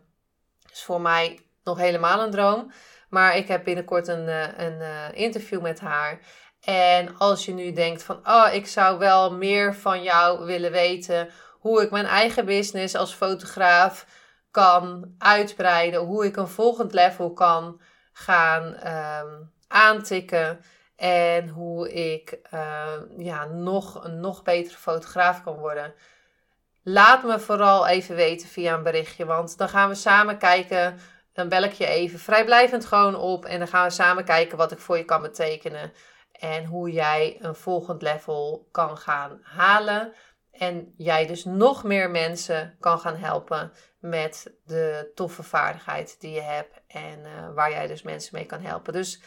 Is 0.71 0.83
voor 0.83 1.01
mij 1.01 1.39
nog 1.63 1.77
helemaal 1.77 2.21
een 2.21 2.31
droom. 2.31 2.71
Maar 3.09 3.37
ik 3.37 3.47
heb 3.47 3.63
binnenkort 3.63 4.07
een, 4.07 4.27
uh, 4.27 4.57
een 4.57 4.79
uh, 4.79 5.05
interview 5.13 5.61
met 5.61 5.79
haar. 5.79 6.19
En 6.61 7.17
als 7.17 7.45
je 7.45 7.53
nu 7.53 7.71
denkt 7.71 8.03
van, 8.03 8.19
oh, 8.23 8.53
ik 8.53 8.67
zou 8.67 8.97
wel 8.97 9.33
meer 9.33 9.75
van 9.75 10.03
jou 10.03 10.45
willen 10.45 10.71
weten 10.71 11.29
hoe 11.59 11.81
ik 11.81 11.91
mijn 11.91 12.05
eigen 12.05 12.45
business 12.45 12.95
als 12.95 13.13
fotograaf 13.13 14.05
kan 14.51 15.15
uitbreiden. 15.17 15.99
Hoe 15.99 16.25
ik 16.25 16.35
een 16.35 16.47
volgend 16.47 16.93
level 16.93 17.33
kan 17.33 17.81
gaan 18.13 18.75
ehm, 18.75 19.41
aantikken. 19.67 20.61
En 20.95 21.47
hoe 21.47 21.91
ik 21.93 22.39
uh, 22.53 22.93
ja, 23.17 23.45
nog 23.45 24.03
een 24.03 24.19
nog 24.19 24.43
betere 24.43 24.77
fotograaf 24.77 25.43
kan 25.43 25.55
worden. 25.55 25.93
Laat 26.83 27.23
me 27.23 27.39
vooral 27.39 27.87
even 27.87 28.15
weten 28.15 28.47
via 28.47 28.73
een 28.73 28.83
berichtje. 28.83 29.25
Want 29.25 29.57
dan 29.57 29.69
gaan 29.69 29.89
we 29.89 29.95
samen 29.95 30.37
kijken. 30.37 30.99
Dan 31.33 31.49
bel 31.49 31.63
ik 31.63 31.73
je 31.73 31.85
even 31.85 32.19
vrijblijvend 32.19 32.85
gewoon 32.85 33.15
op. 33.15 33.45
En 33.45 33.59
dan 33.59 33.67
gaan 33.67 33.85
we 33.85 33.93
samen 33.93 34.23
kijken 34.23 34.57
wat 34.57 34.71
ik 34.71 34.79
voor 34.79 34.97
je 34.97 35.05
kan 35.05 35.21
betekenen. 35.21 35.93
En 36.41 36.65
hoe 36.65 36.91
jij 36.91 37.37
een 37.41 37.55
volgend 37.55 38.01
level 38.01 38.67
kan 38.71 38.97
gaan 38.97 39.39
halen. 39.43 40.13
En 40.51 40.93
jij 40.97 41.27
dus 41.27 41.45
nog 41.45 41.83
meer 41.83 42.09
mensen 42.09 42.75
kan 42.79 42.99
gaan 42.99 43.15
helpen 43.15 43.71
met 43.99 44.53
de 44.65 45.11
toffe 45.15 45.43
vaardigheid 45.43 46.15
die 46.19 46.31
je 46.31 46.41
hebt. 46.41 46.81
En 46.87 47.19
uh, 47.19 47.53
waar 47.53 47.71
jij 47.71 47.87
dus 47.87 48.01
mensen 48.01 48.35
mee 48.35 48.45
kan 48.45 48.61
helpen. 48.61 48.93
Dus 48.93 49.21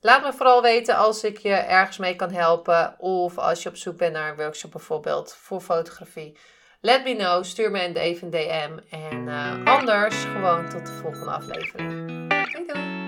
laat 0.00 0.22
me 0.22 0.32
vooral 0.32 0.62
weten 0.62 0.96
als 0.96 1.24
ik 1.24 1.38
je 1.38 1.54
ergens 1.54 1.98
mee 1.98 2.16
kan 2.16 2.30
helpen. 2.30 2.94
Of 2.98 3.38
als 3.38 3.62
je 3.62 3.68
op 3.68 3.76
zoek 3.76 3.96
bent 3.96 4.12
naar 4.12 4.30
een 4.30 4.36
workshop 4.36 4.70
bijvoorbeeld 4.70 5.34
voor 5.34 5.60
fotografie. 5.60 6.38
Let 6.80 7.04
me 7.04 7.16
know, 7.16 7.44
stuur 7.44 7.70
me 7.70 7.94
even 7.94 8.26
een 8.26 8.30
DM. 8.30 8.96
En 8.96 9.26
uh, 9.26 9.64
anders 9.64 10.24
gewoon 10.24 10.68
tot 10.68 10.86
de 10.86 10.92
volgende 10.92 11.30
aflevering. 11.30 12.28
Doei 12.52 12.66
doei! 12.66 13.07